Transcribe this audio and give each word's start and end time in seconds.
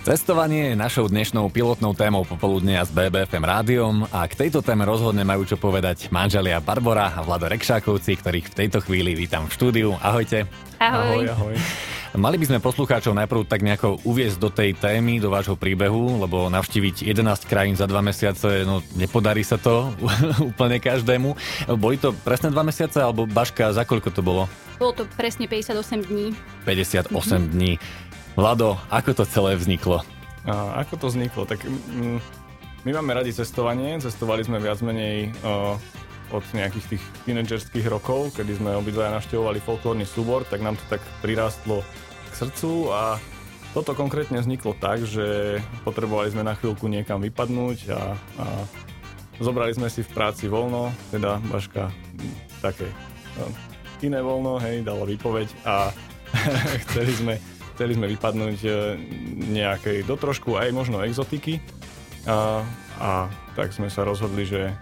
Cestovanie 0.00 0.72
je 0.72 0.80
našou 0.80 1.12
dnešnou 1.12 1.52
pilotnou 1.52 1.92
témou 1.92 2.24
popoludnia 2.24 2.80
s 2.80 2.88
BBFM 2.88 3.44
rádiom 3.44 4.08
a 4.08 4.24
k 4.24 4.32
tejto 4.32 4.64
téme 4.64 4.88
rozhodne 4.88 5.28
majú 5.28 5.44
čo 5.44 5.60
povedať 5.60 6.08
manželia 6.08 6.56
Barbara 6.56 7.12
a 7.12 7.20
Vlado 7.20 7.44
Rekšákovci, 7.52 8.16
ktorých 8.16 8.48
v 8.48 8.56
tejto 8.64 8.80
chvíli 8.80 9.12
vítam 9.12 9.44
v 9.44 9.52
štúdiu. 9.52 10.00
Ahojte. 10.00 10.48
Ahoj. 10.80 11.28
Ahoj, 11.28 11.52
ahoj. 11.52 11.54
Mali 12.16 12.40
by 12.40 12.48
sme 12.48 12.64
poslucháčov 12.64 13.12
najprv 13.12 13.44
tak 13.44 13.60
nejako 13.60 14.00
uviezť 14.02 14.38
do 14.40 14.48
tej 14.48 14.72
témy, 14.72 15.20
do 15.20 15.28
vášho 15.28 15.54
príbehu, 15.54 16.18
lebo 16.24 16.48
navštíviť 16.48 17.06
11 17.06 17.44
krajín 17.44 17.76
za 17.76 17.84
dva 17.84 18.00
mesiace, 18.00 18.64
no 18.64 18.80
nepodarí 18.96 19.44
sa 19.44 19.60
to 19.60 19.92
úplne 20.50 20.80
každému. 20.80 21.36
Boli 21.76 22.00
to 22.00 22.16
presne 22.24 22.48
dva 22.48 22.64
mesiace, 22.64 23.04
alebo 23.04 23.28
Baška, 23.28 23.76
za 23.76 23.84
koľko 23.84 24.10
to 24.16 24.24
bolo? 24.24 24.48
Bolo 24.80 24.96
to 24.96 25.04
presne 25.12 25.44
58 25.44 26.08
dní. 26.08 26.32
58 26.64 27.12
dní. 27.52 27.76
Vlado, 28.38 28.78
ako 28.94 29.10
to 29.22 29.24
celé 29.26 29.58
vzniklo? 29.58 30.06
A 30.46 30.82
ako 30.86 30.94
to 30.96 31.06
vzniklo? 31.10 31.42
Tak 31.44 31.66
mm, 31.66 32.18
my 32.86 32.90
máme 32.96 33.12
radi 33.12 33.34
cestovanie, 33.34 33.98
cestovali 33.98 34.46
sme 34.46 34.62
viac 34.62 34.78
menej 34.80 35.34
uh, 35.42 35.74
od 36.30 36.44
nejakých 36.54 36.96
tých 36.96 37.04
tínedžerských 37.26 37.86
rokov, 37.90 38.38
kedy 38.38 38.62
sme 38.62 38.78
obidvaja 38.78 39.18
navštevovali 39.18 39.58
folklórny 39.58 40.06
súbor, 40.06 40.46
tak 40.46 40.62
nám 40.62 40.78
to 40.78 40.84
tak 40.86 41.02
prirástlo 41.20 41.82
k 42.30 42.34
srdcu 42.38 42.94
a 42.94 43.18
toto 43.74 43.94
konkrétne 43.98 44.38
vzniklo 44.38 44.78
tak, 44.78 45.02
že 45.06 45.58
potrebovali 45.82 46.30
sme 46.30 46.46
na 46.46 46.54
chvíľku 46.54 46.86
niekam 46.86 47.22
vypadnúť 47.22 47.78
a, 47.90 48.14
a 48.14 48.46
zobrali 49.42 49.74
sme 49.74 49.90
si 49.90 50.06
v 50.06 50.10
práci 50.14 50.46
voľno, 50.46 50.94
teda 51.10 51.42
Baška 51.50 51.90
mm, 51.90 52.62
také 52.62 52.86
uh, 53.42 53.50
iné 54.06 54.22
voľno, 54.22 54.62
hej, 54.62 54.86
dala 54.86 55.02
výpoveď 55.02 55.50
a 55.66 55.90
chceli 56.86 57.12
sme 57.12 57.34
chceli 57.80 57.96
sme 57.96 58.12
vypadnúť 58.12 58.58
e, 58.60 58.70
nejakej 59.56 60.04
do 60.04 60.12
trošku 60.12 60.60
aj 60.60 60.68
možno 60.68 61.00
exotiky 61.00 61.64
a, 62.28 62.60
a 63.00 63.32
tak 63.56 63.72
sme 63.72 63.88
sa 63.88 64.04
rozhodli, 64.04 64.44
že 64.44 64.76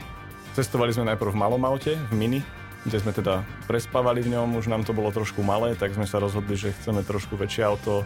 cestovali 0.58 0.90
sme 0.90 1.06
najprv 1.14 1.30
v 1.30 1.38
malom 1.38 1.62
aute, 1.62 1.94
v 1.94 2.14
Mini, 2.18 2.40
kde 2.82 2.98
sme 2.98 3.14
teda 3.14 3.46
prespávali 3.70 4.26
v 4.26 4.34
ňom, 4.34 4.58
už 4.58 4.66
nám 4.66 4.82
to 4.82 4.90
bolo 4.90 5.14
trošku 5.14 5.46
malé, 5.46 5.78
tak 5.78 5.94
sme 5.94 6.10
sa 6.10 6.18
rozhodli, 6.18 6.58
že 6.58 6.74
chceme 6.74 7.06
trošku 7.06 7.38
väčšie 7.38 7.62
auto. 7.70 8.02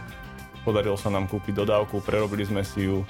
Podarilo 0.61 0.93
sa 0.93 1.09
nám 1.09 1.25
kúpiť 1.25 1.57
dodávku, 1.57 1.97
prerobili 2.05 2.45
sme 2.45 2.61
si 2.61 2.85
ju 2.85 3.01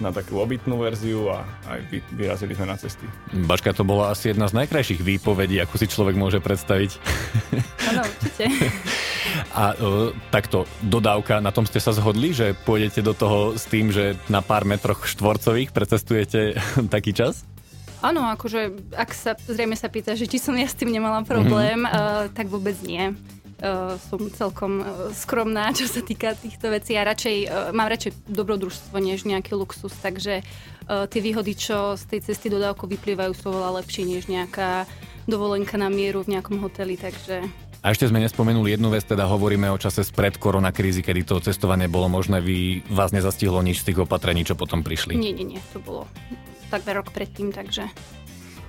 na 0.00 0.16
takú 0.16 0.40
obytnú 0.40 0.80
verziu 0.80 1.28
a 1.28 1.44
aj 1.68 1.80
vy, 1.92 1.98
vyrazili 2.16 2.56
sme 2.56 2.64
na 2.64 2.80
cesty. 2.80 3.04
Baška, 3.44 3.76
to 3.76 3.84
bola 3.84 4.16
asi 4.16 4.32
jedna 4.32 4.48
z 4.48 4.56
najkrajších 4.56 5.04
výpovedí, 5.04 5.60
ako 5.60 5.76
si 5.76 5.84
človek 5.84 6.16
môže 6.16 6.40
predstaviť. 6.40 6.96
Áno, 7.92 8.00
určite. 8.08 8.44
A 9.54 9.74
uh, 9.76 10.10
takto, 10.34 10.66
dodávka, 10.82 11.38
na 11.38 11.54
tom 11.54 11.68
ste 11.68 11.78
sa 11.78 11.94
zhodli, 11.94 12.34
že 12.34 12.56
pôjdete 12.66 13.00
do 13.04 13.14
toho 13.14 13.54
s 13.54 13.68
tým, 13.68 13.94
že 13.94 14.18
na 14.26 14.42
pár 14.42 14.66
metroch 14.66 15.06
štvorcových 15.06 15.70
precestujete 15.70 16.58
taký 16.94 17.14
čas? 17.14 17.46
Áno, 18.04 18.22
akože 18.28 18.92
ak 18.92 19.10
sa 19.16 19.32
zrejme 19.34 19.74
sa 19.74 19.88
pýta, 19.88 20.12
že 20.12 20.28
či 20.28 20.36
som 20.36 20.52
ja 20.52 20.68
s 20.68 20.76
tým 20.76 20.92
nemala 20.92 21.24
problém, 21.24 21.82
mm-hmm. 21.82 22.28
uh, 22.28 22.28
tak 22.36 22.52
vôbec 22.52 22.76
nie 22.84 23.16
uh, 23.62 23.96
som 24.08 24.20
celkom 24.32 24.84
uh, 24.84 24.86
skromná, 25.16 25.72
čo 25.72 25.88
sa 25.88 26.04
týka 26.04 26.36
týchto 26.36 26.68
vecí. 26.68 26.96
Ja 26.96 27.08
radšej, 27.08 27.36
uh, 27.48 27.72
mám 27.72 27.88
radšej 27.88 28.12
dobrodružstvo, 28.28 28.96
než 29.00 29.24
nejaký 29.24 29.56
luxus, 29.56 29.92
takže 30.00 30.44
uh, 30.44 31.08
tie 31.08 31.20
výhody, 31.24 31.56
čo 31.56 31.96
z 31.96 32.04
tej 32.16 32.20
cesty 32.32 32.52
dodávku 32.52 32.84
vyplývajú, 32.84 33.32
sú 33.32 33.48
veľa 33.52 33.80
lepšie, 33.82 34.04
než 34.04 34.28
nejaká 34.28 34.84
dovolenka 35.26 35.74
na 35.80 35.90
mieru 35.90 36.22
v 36.22 36.38
nejakom 36.38 36.62
hoteli, 36.62 36.94
takže 36.94 37.48
a 37.86 37.94
ešte 37.94 38.10
sme 38.10 38.18
nespomenuli 38.18 38.74
jednu 38.74 38.90
vec, 38.90 39.06
teda 39.06 39.30
hovoríme 39.30 39.70
o 39.70 39.78
čase 39.78 40.02
spred 40.02 40.42
koronakrízy, 40.42 41.06
kedy 41.06 41.22
to 41.22 41.38
cestovanie 41.38 41.86
bolo 41.86 42.10
možné, 42.10 42.42
vy 42.42 42.82
vás 42.90 43.14
nezastihlo 43.14 43.62
nič 43.62 43.86
z 43.86 43.94
tých 43.94 44.02
opatrení, 44.02 44.42
čo 44.42 44.58
potom 44.58 44.82
prišli. 44.82 45.14
Nie, 45.14 45.30
nie, 45.30 45.46
nie, 45.46 45.62
to 45.70 45.78
bolo 45.78 46.10
takmer 46.66 46.98
rok 46.98 47.14
predtým, 47.14 47.54
takže 47.54 47.86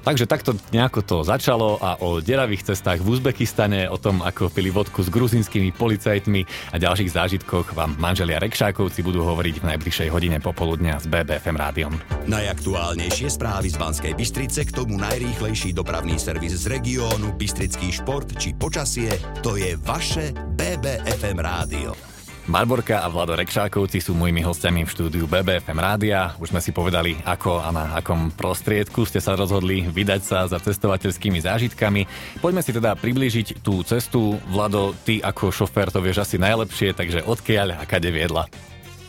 Takže 0.08 0.23
takto 0.23 0.55
nejako 0.72 1.03
to 1.03 1.17
začalo 1.27 1.83
a 1.83 1.99
o 1.99 2.23
deravých 2.23 2.71
cestách 2.71 3.04
v 3.04 3.20
Uzbekistane, 3.20 3.92
o 3.92 3.99
tom, 3.99 4.23
ako 4.23 4.48
pili 4.48 4.71
vodku 4.71 5.04
s 5.04 5.11
gruzinskými 5.11 5.76
policajtmi 5.76 6.48
a 6.71 6.80
ďalších 6.80 7.11
zážitkoch 7.11 7.76
vám 7.76 7.99
manželia 7.99 8.39
Rekšákovci 8.39 9.04
budú 9.04 9.27
hovoriť 9.27 9.59
v 9.59 9.67
najbližšej 9.76 10.08
hodine 10.08 10.39
popoludnia 10.39 10.95
s 10.95 11.11
BBFM 11.11 11.59
rádiom. 11.59 11.93
Najaktuálnejšie 12.23 13.27
správy 13.36 13.67
z 13.67 13.76
Banskej 13.76 14.14
Bystrice, 14.15 14.64
k 14.64 14.71
tomu 14.80 14.95
najrýchlejší 14.95 15.76
dopravný 15.76 16.15
servis 16.15 16.55
z 16.55 16.71
regiónu, 16.71 17.36
Bystrický 17.36 17.92
šport 17.92 18.31
či 18.39 18.55
počasie, 18.55 19.11
to 19.43 19.60
je 19.60 19.76
vaše 19.83 20.31
BBFM 20.55 21.36
rádio. 21.36 22.17
Barborka 22.47 23.03
a 23.03 23.11
Vlado 23.11 23.35
Rekšákovci 23.35 23.99
sú 23.99 24.15
mojimi 24.15 24.39
hostiami 24.39 24.87
v 24.87 24.93
štúdiu 24.95 25.27
BBFM 25.27 25.83
Rádia. 25.83 26.31
Už 26.39 26.55
sme 26.55 26.63
si 26.63 26.71
povedali, 26.71 27.19
ako 27.27 27.59
a 27.59 27.75
na 27.75 27.99
akom 27.99 28.31
prostriedku 28.31 29.03
ste 29.03 29.19
sa 29.19 29.35
rozhodli 29.35 29.83
vydať 29.83 30.21
sa 30.23 30.47
za 30.47 30.55
cestovateľskými 30.55 31.43
zážitkami. 31.43 32.07
Poďme 32.39 32.63
si 32.63 32.71
teda 32.71 32.95
priblížiť 32.95 33.59
tú 33.59 33.83
cestu. 33.83 34.39
Vlado, 34.47 34.95
ty 35.03 35.19
ako 35.19 35.52
šofér 35.52 35.91
to 35.91 35.99
vieš 35.99 36.23
asi 36.23 36.39
najlepšie, 36.39 36.95
takže 36.95 37.27
odkiaľ 37.27 37.77
a 37.80 37.83
kade 37.83 38.15
viedla? 38.15 38.47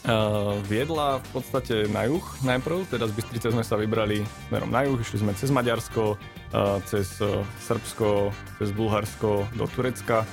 Uh, 0.02 0.58
viedla 0.66 1.22
v 1.22 1.28
podstate 1.38 1.86
na 1.94 2.10
juh 2.10 2.24
najprv, 2.42 2.90
teda 2.90 3.06
z 3.06 3.22
Bystrice 3.22 3.54
sme 3.54 3.62
sa 3.62 3.78
vybrali 3.78 4.26
smerom 4.50 4.72
na 4.74 4.82
juh, 4.82 4.98
išli 4.98 5.22
sme 5.22 5.36
cez 5.38 5.54
Maďarsko, 5.54 6.18
uh, 6.18 6.82
cez 6.90 7.22
uh, 7.22 7.46
Srbsko, 7.62 8.34
cez 8.58 8.74
Bulharsko 8.74 9.46
do 9.54 9.68
Turecka 9.70 10.26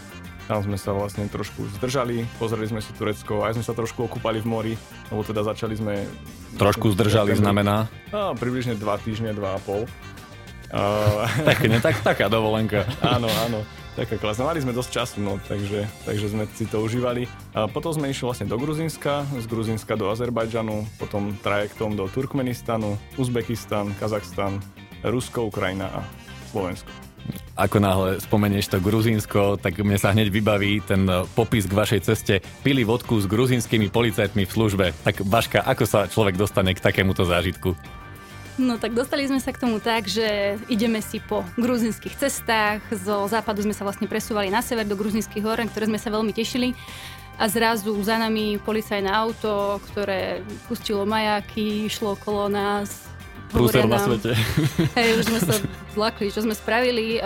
tam 0.45 0.61
sme 0.61 0.77
sa 0.77 0.93
vlastne 0.93 1.25
trošku 1.25 1.65
zdržali, 1.81 2.21
pozreli 2.37 2.69
sme 2.69 2.81
si 2.81 2.93
Turecko, 2.93 3.41
aj 3.41 3.57
sme 3.57 3.65
sa 3.65 3.73
trošku 3.73 4.05
okúpali 4.05 4.37
v 4.41 4.47
mori, 4.47 4.73
lebo 5.09 5.25
teda 5.25 5.41
začali 5.41 5.73
sme... 5.73 6.05
Trošku 6.61 6.93
zdržali 6.93 7.33
znamená? 7.33 7.89
No, 8.13 8.37
približne 8.37 8.77
2 8.77 8.85
týždne, 9.05 9.33
2,5. 9.33 9.89
Uh, 10.75 11.25
tak, 11.45 11.65
ne, 11.65 11.77
tak, 11.81 11.97
taká 12.01 12.25
dovolenka. 12.29 12.85
áno, 13.15 13.29
áno. 13.45 13.65
Taká 13.95 14.19
klasná. 14.19 14.51
Mali 14.51 14.59
sme 14.59 14.75
dosť 14.75 14.91
času, 14.91 15.17
no, 15.23 15.39
takže, 15.47 15.87
takže 16.03 16.27
sme 16.27 16.43
si 16.51 16.67
to 16.67 16.83
užívali. 16.83 17.31
A 17.55 17.71
potom 17.71 17.95
sme 17.95 18.11
išli 18.11 18.27
vlastne 18.27 18.43
do 18.43 18.59
Gruzinska, 18.59 19.23
z 19.39 19.45
Gruzinska 19.47 19.95
do 19.95 20.11
Azerbajdžanu, 20.11 20.99
potom 20.99 21.31
trajektom 21.39 21.95
do 21.95 22.11
Turkmenistanu, 22.11 22.99
Uzbekistan, 23.15 23.95
Kazachstan, 23.95 24.59
Rusko, 24.99 25.47
Ukrajina 25.47 25.87
a 25.89 25.99
Slovensko 26.51 27.04
ako 27.55 27.77
náhle 27.79 28.09
spomenieš 28.19 28.67
to 28.67 28.83
Gruzínsko, 28.83 29.55
tak 29.55 29.79
mne 29.79 29.95
sa 29.95 30.11
hneď 30.11 30.27
vybaví 30.27 30.83
ten 30.83 31.07
e, 31.07 31.23
popis 31.33 31.63
k 31.63 31.77
vašej 31.77 32.01
ceste. 32.03 32.33
Pili 32.61 32.83
vodku 32.83 33.15
s 33.15 33.25
gruzínskymi 33.31 33.87
policajtmi 33.87 34.43
v 34.43 34.51
službe. 34.51 34.85
Tak 35.07 35.23
Baška, 35.23 35.63
ako 35.63 35.83
sa 35.87 35.99
človek 36.11 36.35
dostane 36.35 36.75
k 36.75 36.83
takémuto 36.83 37.23
zážitku? 37.23 37.73
No 38.55 38.79
tak 38.79 38.95
dostali 38.95 39.27
sme 39.27 39.43
sa 39.43 39.51
k 39.51 39.59
tomu 39.67 39.83
tak, 39.83 40.07
že 40.07 40.55
ideme 40.71 41.03
si 41.03 41.19
po 41.19 41.43
gruzinských 41.59 42.15
cestách. 42.15 42.83
Zo 42.91 43.27
západu 43.27 43.63
sme 43.63 43.75
sa 43.75 43.83
vlastne 43.83 44.07
presúvali 44.07 44.47
na 44.47 44.63
sever 44.63 44.87
do 44.87 44.95
gruzinských 44.95 45.43
hor, 45.43 45.59
ktoré 45.59 45.91
sme 45.91 45.99
sa 45.99 46.11
veľmi 46.11 46.31
tešili. 46.31 46.71
A 47.35 47.51
zrazu 47.51 47.91
za 47.99 48.15
nami 48.15 48.55
policajné 48.63 49.11
auto, 49.11 49.83
ktoré 49.91 50.39
pustilo 50.71 51.03
majáky, 51.03 51.91
išlo 51.91 52.15
okolo 52.15 52.47
nás, 52.47 53.11
prúser 53.55 53.87
na 53.87 53.97
svete. 53.97 54.35
Hej, 54.99 55.09
už 55.19 55.23
sme 55.31 55.39
sa 55.39 55.55
zlakli, 55.95 56.27
čo 56.27 56.43
sme 56.43 56.51
spravili. 56.51 57.23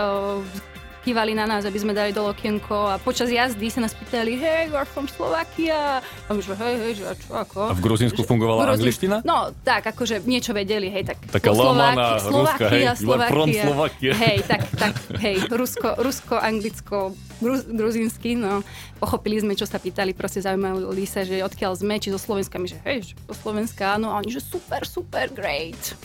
Kývali 1.09 1.34
na 1.34 1.50
nás, 1.50 1.66
aby 1.66 1.74
sme 1.81 1.90
dali 1.90 2.14
do 2.14 2.22
okienko 2.22 2.94
a 2.94 3.02
počas 3.02 3.34
jazdy 3.34 3.74
sa 3.74 3.81
nás 3.81 3.97
pýtali, 3.97 4.38
hey, 4.38 4.70
you 4.70 4.78
are 4.78 4.86
from 4.86 5.09
Slovakia. 5.09 6.06
A 6.06 6.30
my 6.30 6.38
že 6.38 6.53
hej, 6.53 6.75
hej, 6.78 6.92
že 7.02 7.03
a 7.09 7.14
čo, 7.18 7.34
ako? 7.34 7.59
A 7.66 7.74
v 7.74 7.81
Gruzínsku 7.81 8.22
fungovala 8.22 8.70
Gruzín... 8.70 8.78
angličtina? 8.78 9.16
No, 9.25 9.50
tak, 9.66 9.90
akože 9.90 10.22
niečo 10.30 10.53
vedeli, 10.53 10.86
hej, 10.94 11.09
tak. 11.09 11.18
Taká 11.34 11.50
lomana, 11.50 12.22
Ruska, 12.22 12.69
hej, 12.69 12.94
Slovakia, 12.94 13.66
Slovakia. 13.66 14.12
Hej, 14.22 14.38
tak, 14.46 14.62
tak, 14.78 14.94
hej, 15.18 15.50
Rusko, 15.50 15.98
Rusko, 15.98 16.38
Anglicko, 16.38 17.18
Gruz, 17.42 17.66
gruzínsky, 17.66 18.38
no. 18.38 18.62
Pochopili 19.02 19.42
sme, 19.42 19.58
čo 19.58 19.66
sa 19.66 19.81
pýtali, 19.81 20.14
proste 20.14 20.46
zaujímali 20.46 21.09
sa, 21.09 21.25
že 21.25 21.42
odkiaľ 21.42 21.74
sme, 21.74 21.98
či 21.98 22.14
zo 22.14 22.22
Slovenska, 22.22 22.62
my 22.62 22.69
že 22.69 22.78
hej, 22.86 22.98
že 23.02 23.14
zo 23.18 23.33
Slovenska, 23.33 23.98
áno, 23.98 24.13
a 24.13 24.22
oni, 24.22 24.30
že 24.30 24.45
super, 24.45 24.86
super, 24.86 25.25
great 25.33 25.98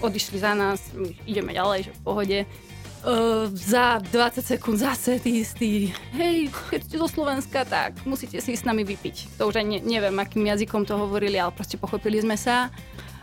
odišli 0.00 0.40
za 0.40 0.56
nás, 0.56 0.80
my 0.96 1.12
ideme 1.28 1.52
ďalej, 1.52 1.88
že 1.88 1.92
v 1.92 2.00
pohode. 2.04 2.38
Uh, 3.00 3.48
za 3.56 3.96
20 3.96 4.44
sekúnd 4.44 4.76
zase 4.76 5.16
tí 5.24 5.40
istí, 5.40 5.88
hej, 6.12 6.52
keď 6.68 6.80
ste 6.84 6.96
zo 7.00 7.08
Slovenska, 7.08 7.64
tak 7.64 7.96
musíte 8.04 8.36
si 8.44 8.52
s 8.52 8.68
nami 8.68 8.84
vypiť. 8.84 9.40
To 9.40 9.48
už 9.48 9.64
aj 9.64 9.66
ne, 9.66 9.80
neviem, 9.80 10.12
akým 10.20 10.44
jazykom 10.44 10.84
to 10.84 11.00
hovorili, 11.00 11.40
ale 11.40 11.48
proste 11.48 11.80
pochopili 11.80 12.20
sme 12.20 12.36
sa. 12.36 12.68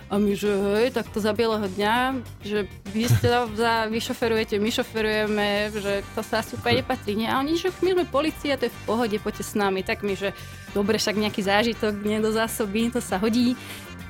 A 0.08 0.16
my, 0.16 0.34
že 0.40 0.48
hej, 0.82 0.96
tak 0.96 1.12
to 1.12 1.20
za 1.20 1.36
bieleho 1.36 1.68
dňa, 1.68 2.24
že 2.40 2.64
vy 2.96 3.12
ste 3.12 3.28
za, 3.60 3.92
vy 3.92 4.00
šoferujete, 4.00 4.56
my 4.56 4.72
šoferujeme, 4.72 5.48
že 5.76 5.94
to 6.16 6.24
sa 6.24 6.40
asi 6.40 6.56
úplne 6.56 6.80
nepatrí. 6.80 7.14
Nie? 7.20 7.28
A 7.28 7.44
oni, 7.44 7.60
že 7.60 7.76
my 7.84 7.92
sme 7.92 8.06
policia, 8.08 8.56
to 8.56 8.66
je 8.66 8.74
v 8.74 8.82
pohode, 8.88 9.18
poďte 9.20 9.44
s 9.44 9.54
nami. 9.54 9.84
Tak 9.84 10.08
my, 10.08 10.16
že 10.16 10.32
dobre, 10.72 10.96
však 10.96 11.20
nejaký 11.20 11.44
zážitok, 11.44 11.92
nie 12.08 12.24
do 12.24 12.32
zásoby, 12.32 12.88
to 12.88 13.04
sa 13.04 13.20
hodí. 13.20 13.60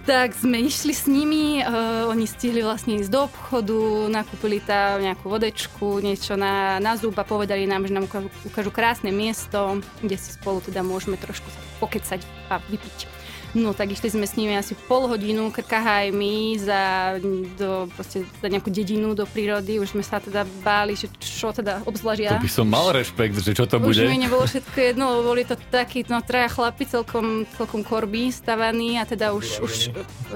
Tak 0.08 0.40
sme 0.40 0.64
išli 0.64 0.96
s 0.96 1.04
nimi, 1.04 1.60
uh, 1.60 2.08
oni 2.08 2.24
stihli 2.24 2.64
vlastne 2.64 2.96
ísť 2.96 3.12
do 3.12 3.28
obchodu, 3.28 4.08
nakúpili 4.08 4.64
tam 4.64 5.04
nejakú 5.04 5.28
vodečku, 5.28 6.00
niečo 6.00 6.40
na, 6.40 6.80
na 6.80 6.96
zub 6.96 7.12
a 7.20 7.28
povedali 7.28 7.68
nám, 7.68 7.84
že 7.84 7.92
nám 7.92 8.08
ukážu, 8.48 8.72
krásne 8.72 9.12
miesto, 9.12 9.84
kde 10.00 10.16
si 10.16 10.32
spolu 10.32 10.64
teda 10.64 10.80
môžeme 10.80 11.20
trošku 11.20 11.52
pokecať 11.84 12.24
a 12.48 12.64
vypiť. 12.72 13.17
No 13.58 13.74
tak 13.74 13.90
išli 13.90 14.14
sme 14.14 14.30
s 14.30 14.38
nimi 14.38 14.54
asi 14.54 14.78
pol 14.86 15.10
hodinu 15.10 15.50
krkahajmi 15.50 16.62
za, 16.62 17.18
do, 17.58 17.90
proste, 17.98 18.22
za 18.38 18.48
nejakú 18.48 18.70
dedinu 18.70 19.18
do 19.18 19.26
prírody. 19.26 19.82
Už 19.82 19.98
sme 19.98 20.06
sa 20.06 20.22
teda 20.22 20.46
báli, 20.62 20.94
že 20.94 21.10
čo 21.18 21.50
teda 21.50 21.82
obzvlášť 21.90 22.38
To 22.38 22.46
by 22.46 22.54
som 22.54 22.70
mal 22.70 22.94
rešpekt, 22.94 23.34
že 23.42 23.58
čo 23.58 23.66
to 23.66 23.82
Už 23.82 23.98
bude. 23.98 24.06
mi 24.06 24.22
nebolo 24.22 24.46
všetko 24.46 24.78
jedno, 24.78 25.10
lebo 25.18 25.34
boli 25.34 25.42
to 25.42 25.58
takí, 25.74 26.06
no 26.06 26.22
traja 26.22 26.54
chlapi 26.54 26.86
celkom, 26.86 27.50
celkom 27.58 27.82
korby 27.82 28.30
stavaní 28.30 29.02
a 29.02 29.10
teda 29.10 29.34
už, 29.34 29.66
už, 29.66 29.74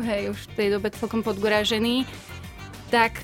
hej, 0.01 0.33
už 0.33 0.39
v 0.41 0.53
tej 0.57 0.67
dobe 0.73 0.89
celkom 0.89 1.21
podgorážení. 1.21 2.09
Tak 2.89 3.21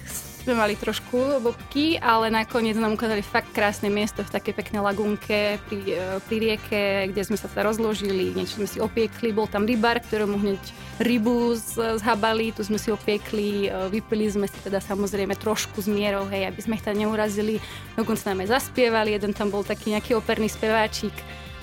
sme 0.47 0.63
mali 0.63 0.79
trošku 0.79 1.44
bobky, 1.44 1.99
ale 1.99 2.31
nakoniec 2.31 2.79
nám 2.79 2.95
ukázali 2.95 3.19
fakt 3.19 3.51
krásne 3.51 3.91
miesto 3.91 4.23
v 4.23 4.31
takej 4.31 4.55
peknej 4.55 4.79
lagúnke 4.79 5.59
pri, 5.67 5.79
e, 5.83 6.23
pri 6.23 6.38
rieke, 6.39 7.11
kde 7.11 7.21
sme 7.27 7.35
sa 7.35 7.51
teda 7.51 7.67
rozložili, 7.67 8.31
niečo 8.31 8.63
sme 8.63 8.67
si 8.71 8.79
opiekli, 8.79 9.35
bol 9.35 9.51
tam 9.51 9.67
rybár, 9.67 9.99
ktorému 9.99 10.39
hneď 10.39 10.63
rybu 11.03 11.51
zhabali, 11.99 12.55
tu 12.55 12.63
sme 12.63 12.79
si 12.79 12.95
opiekli, 12.95 13.67
e, 13.67 13.91
vypili 13.91 14.31
sme 14.31 14.47
si 14.47 14.55
teda 14.63 14.79
samozrejme 14.79 15.35
trošku 15.35 15.83
z 15.83 15.91
mierou, 15.91 16.23
hej, 16.31 16.47
aby 16.47 16.63
sme 16.63 16.79
ich 16.79 16.85
tam 16.88 16.95
neurazili, 16.95 17.59
dokonca 18.00 18.31
nám 18.31 18.47
aj 18.47 18.55
zaspievali, 18.55 19.19
jeden 19.19 19.35
tam 19.35 19.51
bol 19.51 19.67
taký 19.67 20.00
nejaký 20.00 20.15
operný 20.15 20.47
speváčik, 20.47 21.11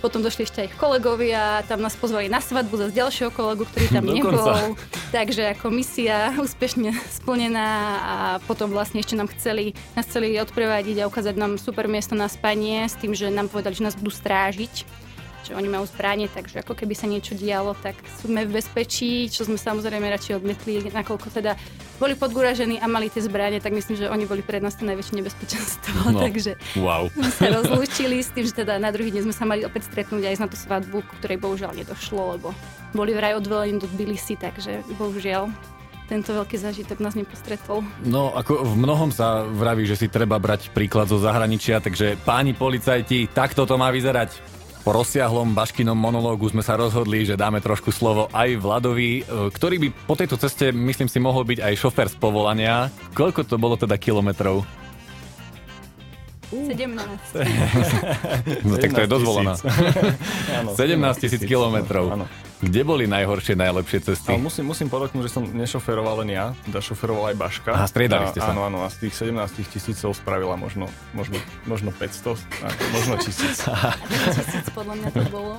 potom 0.05 0.21
došli 0.21 0.45
ešte 0.45 0.61
aj 0.61 0.69
ich 0.69 0.77
kolegovia, 0.77 1.65
tam 1.65 1.81
nás 1.81 1.97
pozvali 1.97 2.29
na 2.29 2.45
svadbu 2.45 2.77
zase 2.77 2.93
ďalšieho 2.93 3.33
kolegu, 3.33 3.65
ktorý 3.65 3.89
tam 3.89 4.05
Dokonca. 4.13 4.21
nebol. 4.21 4.77
Takže 5.09 5.57
ako 5.57 5.73
misia 5.73 6.37
úspešne 6.37 6.93
splnená 7.09 7.69
a 8.05 8.17
potom 8.45 8.69
vlastne 8.69 9.01
ešte 9.01 9.17
nám 9.17 9.33
chceli, 9.33 9.73
nás 9.97 10.05
chceli 10.05 10.37
odprevadiť 10.37 11.01
a 11.01 11.09
ukázať 11.09 11.41
nám 11.41 11.57
super 11.57 11.89
miesto 11.89 12.13
na 12.13 12.29
spanie 12.29 12.85
s 12.85 13.01
tým, 13.01 13.17
že 13.17 13.33
nám 13.33 13.49
povedali, 13.49 13.73
že 13.73 13.89
nás 13.89 13.97
budú 13.97 14.13
strážiť 14.13 15.04
že 15.45 15.53
oni 15.53 15.69
majú 15.69 15.85
zbranie, 15.85 16.27
takže 16.27 16.61
ako 16.61 16.73
keby 16.75 16.93
sa 16.93 17.05
niečo 17.05 17.33
dialo, 17.33 17.77
tak 17.77 17.95
sme 18.19 18.45
v 18.45 18.57
bezpečí, 18.57 19.29
čo 19.29 19.45
sme 19.45 19.55
samozrejme 19.55 20.09
radšej 20.09 20.37
odmietli, 20.37 20.89
nakoľko 20.89 21.29
teda 21.31 21.55
boli 21.95 22.13
podgúražení 22.13 22.77
a 22.77 22.87
mali 22.87 23.07
tie 23.07 23.21
zbranie, 23.21 23.59
tak 23.59 23.71
myslím, 23.71 23.95
že 23.97 24.09
oni 24.09 24.25
boli 24.25 24.41
pre 24.41 24.59
nás 24.59 24.75
to 24.75 24.83
najväčšie 24.83 25.15
nebezpečenstvo, 25.17 26.11
No. 26.11 26.21
takže 26.27 26.57
Wow. 26.75 27.13
sme 27.13 27.31
sa 27.31 27.47
rozlúčili 27.53 28.19
s 28.19 28.31
tým, 28.31 28.45
že 28.45 28.55
teda 28.57 28.77
na 28.77 28.89
druhý 28.89 29.09
deň 29.09 29.23
sme 29.25 29.35
sa 29.35 29.45
mali 29.45 29.63
opäť 29.63 29.87
stretnúť 29.87 30.25
aj 30.25 30.37
na 30.37 30.49
tú 30.49 30.57
svadbu, 30.57 31.05
ktorej 31.19 31.39
bohužiaľ 31.39 31.77
nedošlo, 31.77 32.21
lebo 32.35 32.49
boli 32.91 33.13
vraj 33.13 33.35
odvolení 33.35 33.77
do 33.77 33.87
Tbilisi, 33.87 34.35
takže 34.35 34.81
bohužiaľ 34.95 35.51
tento 36.05 36.37
veľký 36.37 36.61
zážitok 36.61 37.01
nás 37.01 37.17
nepostretol. 37.17 37.81
No, 38.05 38.29
ako 38.37 38.61
v 38.61 38.77
mnohom 38.77 39.09
sa 39.09 39.41
vraví, 39.41 39.89
že 39.89 39.97
si 39.97 40.13
treba 40.13 40.37
brať 40.37 40.69
príklad 40.69 41.09
zo 41.09 41.17
zahraničia, 41.17 41.81
takže 41.81 42.21
páni 42.21 42.53
policajti, 42.53 43.25
takto 43.33 43.65
to 43.65 43.81
má 43.81 43.89
vyzerať. 43.89 44.37
Po 44.85 44.93
rozsiahlom 44.93 45.57
Baškinom 45.57 45.97
monológu 45.97 46.45
sme 46.53 46.61
sa 46.61 46.77
rozhodli, 46.77 47.25
že 47.25 47.41
dáme 47.41 47.57
trošku 47.65 47.89
slovo 47.89 48.29
aj 48.37 48.61
Vladovi, 48.61 49.25
e, 49.25 49.49
ktorý 49.49 49.81
by 49.81 49.89
po 50.05 50.13
tejto 50.13 50.37
ceste, 50.37 50.77
myslím 50.77 51.09
si, 51.09 51.17
mohol 51.17 51.49
byť 51.49 51.65
aj 51.65 51.75
šofér 51.81 52.13
z 52.13 52.17
povolania. 52.21 52.93
Koľko 53.17 53.49
to 53.49 53.57
bolo 53.57 53.81
teda 53.81 53.97
kilometrov? 53.97 54.61
17. 56.53 56.69
No 58.69 58.77
tak 58.77 58.93
to 58.93 59.01
je 59.01 59.09
17 59.09 59.15
dosť 59.17 59.25
volená. 59.25 59.55
Áno, 60.61 60.77
17 60.77 61.17
tisíc 61.17 61.41
kilometrov. 61.49 62.21
Áno. 62.21 62.29
Kde 62.63 62.81
boli 62.87 63.05
najhoršie, 63.11 63.59
najlepšie 63.59 63.99
cesty? 64.07 64.31
Ale 64.31 64.39
musím, 64.39 64.71
musím 64.71 64.87
podotknúť, 64.87 65.27
že 65.27 65.33
som 65.35 65.43
nešoferoval 65.43 66.23
len 66.23 66.39
ja, 66.39 66.55
teda 66.71 66.79
šoferoval 66.79 67.35
aj 67.35 67.37
Baška. 67.37 67.71
Aha, 67.75 67.87
striedali 67.91 68.31
ste 68.31 68.39
sa. 68.39 68.51
A, 68.51 68.55
áno, 68.55 68.63
áno, 68.71 68.79
a 68.87 68.89
z 68.89 69.09
tých 69.09 69.27
17 69.27 69.75
tisícov 69.75 70.15
spravila 70.15 70.55
možno, 70.55 70.87
možno, 71.17 71.37
možno 71.67 71.91
500, 71.91 72.39
a 72.63 72.67
možno 72.95 73.15
1000. 73.19 73.69
Tisíc 74.39 74.67
podľa 74.71 74.95
mňa 75.03 75.09
to 75.11 75.23
bolo. 75.35 75.53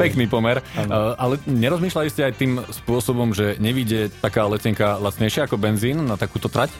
Pekný 0.00 0.24
pomer. 0.26 0.64
Áno. 0.74 0.90
Uh, 0.90 1.12
ale 1.20 1.34
nerozmýšľali 1.44 2.08
ste 2.08 2.22
aj 2.26 2.34
tým 2.40 2.52
spôsobom, 2.72 3.36
že 3.36 3.60
nevíde 3.60 4.08
taká 4.24 4.48
letenka 4.48 4.96
lacnejšia 4.96 5.44
ako 5.44 5.60
benzín 5.60 6.02
na 6.08 6.16
takúto 6.16 6.48
trať? 6.48 6.72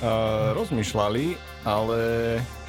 Uh, 0.00 0.56
rozmýšľali, 0.56 1.36
ale 1.66 1.98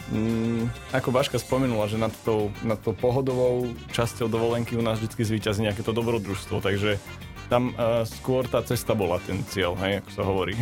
mm, 0.10 0.96
ako 0.98 1.10
Baška 1.14 1.38
spomenula, 1.38 1.86
že 1.86 2.02
nad 2.02 2.14
tou, 2.26 2.50
nad 2.66 2.82
tou 2.82 2.98
pohodovou 2.98 3.70
časťou 3.94 4.26
dovolenky 4.26 4.74
u 4.74 4.82
nás 4.82 4.98
vždy 4.98 5.38
zvýťazí 5.38 5.68
nejaké 5.68 5.86
to 5.86 5.94
dobrodružstvo, 5.94 6.64
takže 6.64 6.98
tam 7.52 7.76
uh, 7.76 8.08
skôr 8.08 8.48
tá 8.48 8.64
cesta 8.64 8.96
bola 8.96 9.20
ten 9.22 9.44
cieľ, 9.52 9.76
hej, 9.84 10.02
ako 10.02 10.10
sa 10.10 10.24
hovorí. 10.24 10.56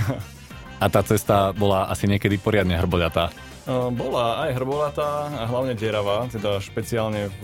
A 0.80 0.88
tá 0.88 1.04
cesta 1.04 1.52
bola 1.52 1.92
asi 1.92 2.08
niekedy 2.08 2.40
poriadne 2.40 2.80
hrboľatá. 2.80 3.36
Uh, 3.68 3.92
bola 3.94 4.48
aj 4.48 4.56
hrbolatá 4.58 5.28
a 5.28 5.44
hlavne 5.46 5.76
deravá, 5.76 6.26
teda 6.32 6.58
špeciálne 6.64 7.28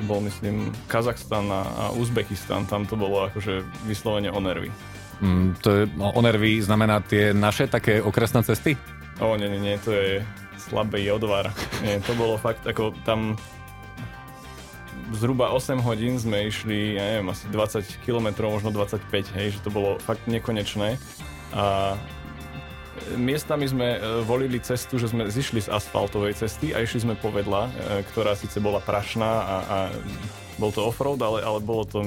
to 0.00 0.08
bol 0.08 0.24
myslím 0.24 0.72
Kazachstan 0.88 1.52
a, 1.52 1.92
Uzbekistan, 1.92 2.64
tam 2.64 2.88
to 2.88 2.96
bolo 2.96 3.28
akože 3.28 3.60
vyslovene 3.84 4.32
o 4.32 4.40
nervy. 4.40 4.72
Mm, 5.20 5.60
to 5.60 5.68
je, 5.76 5.82
no, 6.00 6.16
o 6.16 6.20
nervy 6.24 6.64
znamená 6.64 7.04
tie 7.04 7.36
naše 7.36 7.68
také 7.68 8.00
okresné 8.00 8.40
cesty? 8.40 8.80
O, 9.20 9.36
nie, 9.36 9.52
nie, 9.52 9.60
nie, 9.60 9.76
to 9.84 9.92
je 9.92 10.24
slabý 10.70 11.10
odvar. 11.10 11.50
Nie, 11.82 11.98
to 11.98 12.14
bolo 12.14 12.38
fakt, 12.38 12.62
ako 12.62 12.94
tam 13.02 13.34
zhruba 15.10 15.50
8 15.50 15.82
hodín 15.82 16.22
sme 16.22 16.46
išli, 16.46 16.94
ja 16.94 17.02
neviem, 17.18 17.28
asi 17.34 17.50
20 17.50 18.06
km, 18.06 18.46
možno 18.46 18.70
25, 18.70 19.34
hej, 19.34 19.58
že 19.58 19.58
to 19.66 19.70
bolo 19.74 19.98
fakt 19.98 20.30
nekonečné. 20.30 20.94
A 21.50 21.98
miestami 23.18 23.66
sme 23.66 23.98
e, 23.98 24.22
volili 24.22 24.62
cestu, 24.62 25.02
že 25.02 25.10
sme 25.10 25.26
zišli 25.26 25.66
z 25.66 25.68
asfaltovej 25.72 26.38
cesty 26.38 26.70
a 26.70 26.78
išli 26.84 27.02
sme 27.02 27.14
povedla, 27.18 27.66
e, 27.66 28.06
ktorá 28.14 28.38
síce 28.38 28.62
bola 28.62 28.78
prašná 28.78 29.26
a, 29.26 29.56
a 29.66 29.78
bol 30.62 30.70
to 30.70 30.86
offroad, 30.86 31.18
ale, 31.18 31.42
ale 31.42 31.58
bolo 31.58 31.82
to 31.88 32.06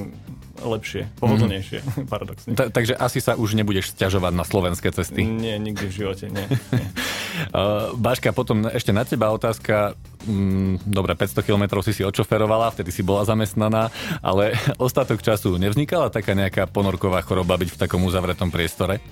lepšie, 0.62 1.10
pohodlnejšie, 1.18 1.82
paradoxne. 2.12 2.56
Ta- 2.56 2.70
takže 2.70 2.94
asi 2.96 3.18
sa 3.20 3.34
už 3.36 3.58
nebudeš 3.58 3.92
sťažovať 3.92 4.32
na 4.32 4.44
slovenské 4.46 4.88
cesty. 4.94 5.26
Nie, 5.26 5.60
nikdy 5.60 5.84
v 5.90 5.92
živote, 5.92 6.30
nie. 6.30 6.46
nie. 6.72 6.88
Uh, 7.50 7.94
Baška, 7.98 8.30
potom 8.30 8.66
ešte 8.70 8.94
na 8.94 9.02
teba 9.02 9.30
otázka. 9.34 9.98
Mm, 10.24 10.80
dobre, 10.88 11.12
500 11.18 11.44
km 11.44 11.64
si 11.84 11.92
si 11.92 12.02
odšoferovala, 12.06 12.72
vtedy 12.72 12.88
si 12.94 13.04
bola 13.04 13.28
zamestnaná, 13.28 13.92
ale 14.24 14.56
ostatok 14.86 15.20
času 15.20 15.60
nevznikala 15.60 16.08
taká 16.08 16.32
nejaká 16.32 16.70
ponorková 16.70 17.20
choroba 17.26 17.60
byť 17.60 17.68
v 17.74 17.80
takom 17.80 18.02
uzavretom 18.06 18.48
priestore? 18.48 19.02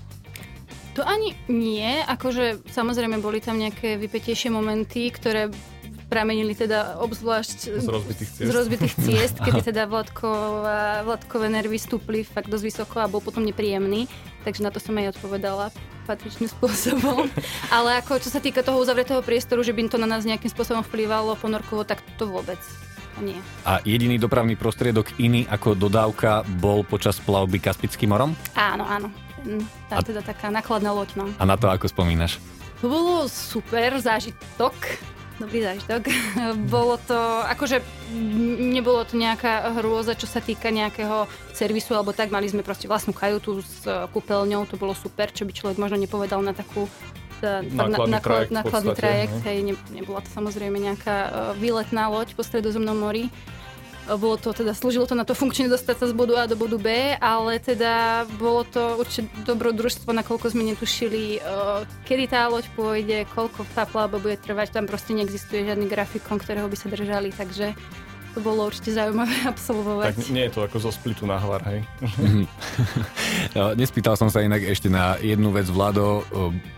To 0.93 1.01
ani 1.09 1.33
nie, 1.49 2.05
akože 2.05 2.69
samozrejme 2.69 3.17
boli 3.25 3.41
tam 3.41 3.57
nejaké 3.57 3.97
vypetejšie 3.97 4.53
momenty, 4.53 5.09
ktoré 5.09 5.49
pramenili 6.13 6.53
teda 6.53 7.01
obzvlášť 7.01 7.81
Z 7.81 7.89
rozbitých 7.89 8.31
ciest. 8.37 8.45
z 8.45 8.51
rozbitých 8.53 8.95
ciest, 9.09 9.37
kedy 9.41 9.73
teda 9.73 9.89
Vladkova, 9.89 11.09
Vladkové 11.09 11.49
nervy 11.49 11.81
stúpli 11.81 12.21
fakt 12.21 12.53
dosť 12.53 12.65
vysoko 12.69 13.01
a 13.01 13.09
bol 13.09 13.25
potom 13.25 13.41
nepríjemný, 13.41 14.05
takže 14.43 14.63
na 14.63 14.71
to 14.71 14.79
som 14.79 14.95
aj 14.95 15.15
odpovedala 15.15 15.71
patričným 16.05 16.51
spôsobom. 16.51 17.31
Ale 17.75 17.99
ako 17.99 18.19
čo 18.19 18.29
sa 18.29 18.43
týka 18.43 18.63
toho 18.63 18.79
uzavretého 18.79 19.23
priestoru, 19.23 19.63
že 19.63 19.71
by 19.71 19.87
to 19.87 19.99
na 19.99 20.07
nás 20.07 20.27
nejakým 20.27 20.51
spôsobom 20.51 20.83
vplývalo 20.83 21.39
ponorkovo, 21.39 21.87
tak 21.87 22.03
to 22.19 22.27
vôbec 22.27 22.59
nie. 23.21 23.37
A 23.63 23.79
jediný 23.85 24.17
dopravný 24.17 24.57
prostriedok 24.57 25.15
iný 25.21 25.45
ako 25.47 25.77
dodávka 25.77 26.43
bol 26.59 26.83
počas 26.83 27.21
plavby 27.21 27.61
Kaspickým 27.61 28.11
morom? 28.11 28.33
Áno, 28.57 28.83
áno. 28.83 29.09
Mm, 29.43 29.63
Tá 29.91 30.01
A- 30.01 30.07
teda 30.07 30.23
taká 30.23 30.49
nakladná 30.49 30.95
loď, 30.95 31.15
no. 31.19 31.27
A 31.37 31.45
na 31.45 31.59
to 31.59 31.69
ako 31.69 31.91
spomínaš? 31.91 32.39
To 32.81 32.91
bolo 32.91 33.31
super 33.31 33.95
zážitok. 34.01 34.75
Dobrý 35.41 35.65
zážitok. 35.65 36.03
Bolo 36.75 37.01
to, 37.01 37.17
akože 37.49 37.81
nebolo 38.73 39.05
to 39.09 39.17
nejaká 39.17 39.73
hrôza, 39.81 40.13
čo 40.19 40.29
sa 40.29 40.45
týka 40.45 40.69
nejakého 40.69 41.25
servisu, 41.57 41.97
alebo 41.97 42.13
tak, 42.13 42.29
mali 42.29 42.51
sme 42.51 42.61
proste 42.61 42.91
vlastnú 42.91 43.17
kajutu 43.17 43.65
s 43.65 43.87
e, 43.89 44.09
kúpeľňou, 44.13 44.69
to 44.69 44.77
bolo 44.77 44.93
super, 44.93 45.33
čo 45.33 45.49
by 45.49 45.53
človek 45.57 45.77
možno 45.81 45.97
nepovedal 45.97 46.45
na 46.45 46.53
takú 46.53 46.85
e, 47.41 47.65
Nákladný 47.73 48.21
trajekt 48.21 48.53
nákladný 48.53 48.93
trajekt, 48.93 49.37
hej. 49.45 49.65
hej, 49.65 49.73
ne, 49.73 49.75
nebola 49.95 50.21
to 50.21 50.31
samozrejme 50.33 50.77
nejaká 50.77 51.17
uh, 51.17 51.31
výletná 51.57 52.13
loď 52.13 52.37
po 52.37 52.45
stredozemnom 52.45 52.95
mori. 52.95 53.33
E, 54.09 54.17
Bolo 54.19 54.37
to 54.39 54.51
teda, 54.51 54.75
slúžilo 54.75 55.07
to 55.07 55.15
na 55.15 55.23
to 55.23 55.35
funkčne 55.37 55.71
dostať 55.71 55.97
sa 55.99 56.07
z 56.11 56.15
bodu 56.15 56.43
A 56.43 56.51
do 56.51 56.59
bodu 56.59 56.79
B, 56.79 57.15
ale 57.19 57.59
teda 57.63 58.25
bolo 58.39 58.67
to 58.67 58.99
určite 58.99 59.31
dobrodružstvo, 59.47 60.11
nakoľko 60.11 60.55
sme 60.55 60.67
netušili, 60.75 61.39
uh, 61.43 61.87
kedy 62.07 62.31
tá 62.31 62.51
loď 62.51 62.67
pôjde, 62.75 63.19
koľko 63.31 63.63
tá 63.75 63.87
plavba 63.87 64.19
bude 64.19 64.39
trvať, 64.39 64.75
tam 64.75 64.91
proste 64.91 65.15
neexistuje 65.15 65.67
žiadny 65.67 65.87
grafikon, 65.87 66.39
ktorého 66.39 66.67
by 66.67 66.77
sa 66.79 66.89
držali, 66.91 67.31
takže 67.31 67.75
to 68.33 68.41
bolo 68.41 68.65
určite 68.65 68.97
zaujímavé 68.97 69.45
absolvovať. 69.53 70.17
Tak 70.17 70.33
nie 70.33 70.49
je 70.49 70.53
to 70.57 70.61
ako 70.65 70.77
zo 70.81 70.91
splitu 70.91 71.29
na 71.29 71.37
hvar, 71.37 71.61
hej. 71.69 71.81
No, 73.53 73.77
Nespýtal 73.77 74.17
som 74.17 74.33
sa 74.33 74.41
inak 74.41 74.65
ešte 74.65 74.89
na 74.89 75.21
jednu 75.21 75.53
vec, 75.53 75.69
Vlado. 75.69 76.25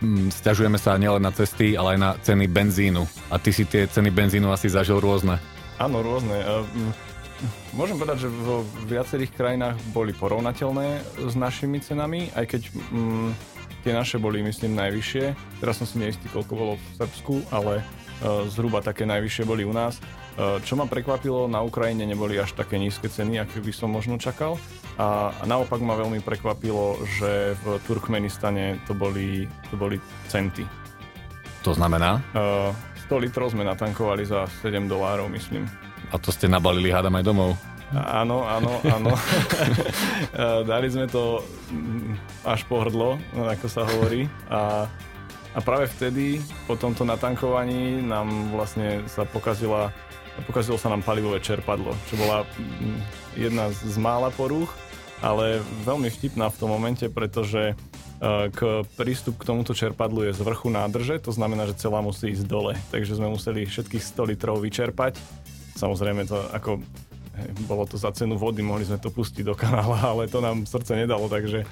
Mm, 0.02 0.35
Sťažujeme 0.35 0.75
sa 0.75 0.99
nielen 0.99 1.23
na 1.23 1.31
cesty, 1.31 1.78
ale 1.78 1.95
aj 1.95 1.99
na 2.02 2.11
ceny 2.19 2.50
benzínu. 2.50 3.07
A 3.31 3.38
ty 3.38 3.54
si 3.54 3.62
tie 3.62 3.87
ceny 3.87 4.11
benzínu 4.11 4.50
asi 4.50 4.66
zažil 4.66 4.99
rôzne. 4.99 5.38
Áno, 5.78 6.02
rôzne. 6.02 6.35
E, 7.44 7.76
Môžem 7.76 8.00
povedať, 8.00 8.26
že 8.26 8.28
vo 8.32 8.64
viacerých 8.88 9.36
krajinách 9.36 9.76
boli 9.92 10.16
porovnateľné 10.16 11.04
s 11.20 11.34
našimi 11.36 11.78
cenami, 11.84 12.32
aj 12.32 12.44
keď 12.56 12.62
mm, 12.72 13.30
tie 13.84 13.92
naše 13.92 14.16
boli, 14.16 14.40
myslím, 14.40 14.72
najvyššie. 14.78 15.24
Teraz 15.60 15.78
som 15.78 15.86
si 15.86 16.00
neistý, 16.00 16.24
koľko 16.32 16.52
bolo 16.56 16.72
v 16.80 16.84
Srbsku, 16.96 17.34
ale 17.52 17.80
e, 17.80 17.84
zhruba 18.48 18.80
také 18.80 19.04
najvyššie 19.04 19.44
boli 19.44 19.68
u 19.68 19.74
nás. 19.74 20.00
čo 20.66 20.74
ma 20.74 20.90
prekvapilo, 20.90 21.46
na 21.46 21.62
Ukrajine 21.62 22.10
neboli 22.10 22.34
až 22.34 22.58
také 22.58 22.74
nízke 22.74 23.06
ceny, 23.06 23.38
aké 23.38 23.62
by 23.62 23.70
som 23.70 23.86
možno 23.86 24.18
čakal. 24.18 24.58
A, 24.98 25.30
a 25.30 25.44
naopak 25.46 25.78
ma 25.78 25.94
veľmi 25.94 26.18
prekvapilo, 26.26 26.98
že 27.18 27.54
v 27.62 27.78
Turkmenistane 27.86 28.82
to 28.86 28.98
boli, 28.98 29.46
to 29.70 29.78
boli 29.78 30.02
centy. 30.26 30.66
To 31.62 31.70
znamená? 31.70 32.18
Uh, 32.34 32.74
100 33.06 33.24
litrov 33.30 33.52
sme 33.52 33.62
natankovali 33.68 34.24
za 34.24 34.48
7 34.64 34.90
dolárov, 34.90 35.28
myslím. 35.30 35.68
A 36.12 36.16
to 36.20 36.34
ste 36.34 36.50
nabalili, 36.50 36.92
hádam, 36.92 37.14
aj 37.16 37.25
domov? 37.25 37.56
Áno, 37.94 38.42
áno, 38.42 38.82
áno. 38.82 39.14
Dali 40.70 40.88
sme 40.90 41.06
to 41.06 41.46
až 42.42 42.66
po 42.66 42.82
hrdlo, 42.82 43.20
ako 43.37 43.66
sa 43.70 43.87
hovorí. 43.87 44.26
A, 44.50 44.90
a 45.54 45.58
práve 45.62 45.87
vtedy, 45.87 46.42
po 46.66 46.75
tomto 46.75 47.06
natankovaní, 47.06 48.02
nám 48.02 48.50
vlastne 48.50 49.06
sa 49.06 49.23
pokazila, 49.23 49.94
pokazilo 50.50 50.75
sa 50.75 50.90
nám 50.90 51.06
palivové 51.06 51.38
čerpadlo, 51.38 51.94
čo 52.11 52.18
bola 52.18 52.42
jedna 53.38 53.70
z 53.70 53.94
mála 54.00 54.34
porúch, 54.34 54.75
ale 55.23 55.62
veľmi 55.87 56.11
vtipná 56.11 56.50
v 56.50 56.58
tom 56.58 56.75
momente, 56.75 57.06
pretože 57.06 57.78
k 58.54 58.61
prístup 58.96 59.37
k 59.37 59.46
tomuto 59.52 59.76
čerpadlu 59.76 60.30
je 60.30 60.32
z 60.32 60.40
vrchu 60.40 60.73
nádrže, 60.73 61.20
to 61.20 61.34
znamená, 61.34 61.68
že 61.68 61.76
celá 61.76 62.00
musí 62.00 62.32
ísť 62.32 62.46
dole. 62.49 62.73
Takže 62.88 63.20
sme 63.20 63.28
museli 63.28 63.68
všetkých 63.68 64.00
100 64.00 64.30
litrov 64.32 64.56
vyčerpať. 64.64 65.18
Samozrejme 65.75 66.26
to 66.26 66.38
ako 66.54 66.83
bolo 67.66 67.83
to 67.85 67.99
za 67.99 68.14
cenu 68.14 68.38
vody, 68.38 68.62
mohli 68.62 68.87
sme 68.87 69.02
to 69.02 69.11
pustiť 69.11 69.43
do 69.43 69.59
kanála, 69.59 70.07
ale 70.14 70.31
to 70.31 70.38
nám 70.38 70.66
srdce 70.66 70.95
nedalo, 70.95 71.26
takže 71.26 71.66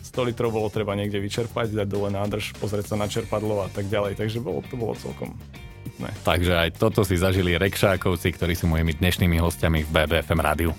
100 0.00 0.28
litrov 0.32 0.54
bolo 0.54 0.70
treba 0.72 0.96
niekde 0.96 1.18
vyčerpať, 1.18 1.74
dať 1.74 1.88
dole 1.90 2.10
nádrž, 2.10 2.56
pozrieť 2.58 2.94
sa 2.94 2.96
na 2.96 3.10
čerpadlo 3.10 3.66
a 3.66 3.68
tak 3.70 3.86
ďalej. 3.90 4.18
Takže 4.18 4.38
bolo, 4.42 4.64
to 4.66 4.74
bolo 4.78 4.94
celkom 4.96 5.34
Ne. 6.00 6.08
Takže 6.24 6.52
aj 6.56 6.80
toto 6.80 7.04
si 7.04 7.20
zažili 7.20 7.60
Rekšákovci, 7.60 8.32
ktorí 8.32 8.56
sú 8.56 8.64
mojimi 8.72 8.96
dnešnými 8.96 9.36
hostiami 9.36 9.84
v 9.84 9.90
BBFM 9.92 10.40
rádiu. 10.40 10.72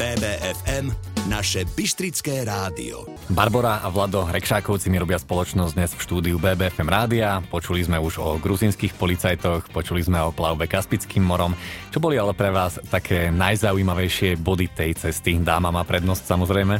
BBFM 0.00 1.09
naše 1.28 1.68
Bystrické 1.76 2.46
rádio. 2.48 3.04
Barbara 3.28 3.84
a 3.84 3.92
Vlado 3.92 4.24
Rekšákovci 4.24 4.88
mi 4.88 4.96
robia 4.96 5.20
spoločnosť 5.20 5.72
dnes 5.76 5.90
v 5.92 6.00
štúdiu 6.00 6.36
BBFM 6.40 6.88
rádia. 6.88 7.44
Počuli 7.52 7.84
sme 7.84 8.00
už 8.00 8.22
o 8.22 8.38
gruzinských 8.40 8.96
policajtoch, 8.96 9.68
počuli 9.68 10.00
sme 10.00 10.22
o 10.24 10.32
plavbe 10.32 10.64
Kaspickým 10.64 11.20
morom. 11.20 11.52
Čo 11.92 12.00
boli 12.00 12.16
ale 12.16 12.32
pre 12.32 12.48
vás 12.48 12.80
také 12.88 13.28
najzaujímavejšie 13.34 14.40
body 14.40 14.72
tej 14.72 14.96
cesty? 14.96 15.36
Dáma 15.36 15.68
má 15.68 15.84
prednosť 15.84 16.22
samozrejme. 16.24 16.74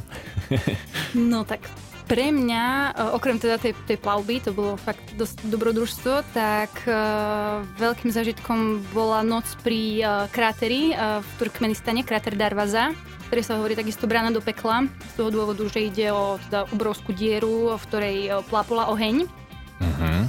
No 1.19 1.43
tak 1.43 1.67
pre 2.11 2.35
mňa, 2.35 2.65
e, 2.67 3.15
okrem 3.15 3.39
teda 3.39 3.55
tej, 3.63 3.79
tej 3.87 3.95
plavby, 4.03 4.43
to 4.43 4.51
bolo 4.51 4.75
fakt 4.75 5.15
dosť 5.15 5.47
dobrodružstvo, 5.47 6.35
tak 6.35 6.75
uh, 6.91 7.63
veľkým 7.79 8.11
zážitkom 8.11 8.83
bola 8.91 9.23
noc 9.23 9.47
pri 9.63 10.03
uh, 10.03 10.27
kráteri 10.35 10.91
uh, 10.91 11.23
v 11.23 11.29
Turkmenistane, 11.39 12.03
kráter 12.03 12.35
Darvaza, 12.35 12.91
ktorý 13.31 13.43
sa 13.47 13.63
hovorí 13.63 13.79
takisto 13.79 14.11
brána 14.11 14.35
do 14.35 14.43
pekla, 14.43 14.91
z 14.91 15.13
toho 15.15 15.31
dôvodu, 15.31 15.63
že 15.71 15.87
ide 15.87 16.11
o 16.11 16.35
teda 16.51 16.67
obrovskú 16.75 17.15
dieru, 17.15 17.79
v 17.79 17.85
ktorej 17.87 18.17
plápola 18.51 18.91
oheň. 18.91 19.31
Uh-huh. 19.79 20.21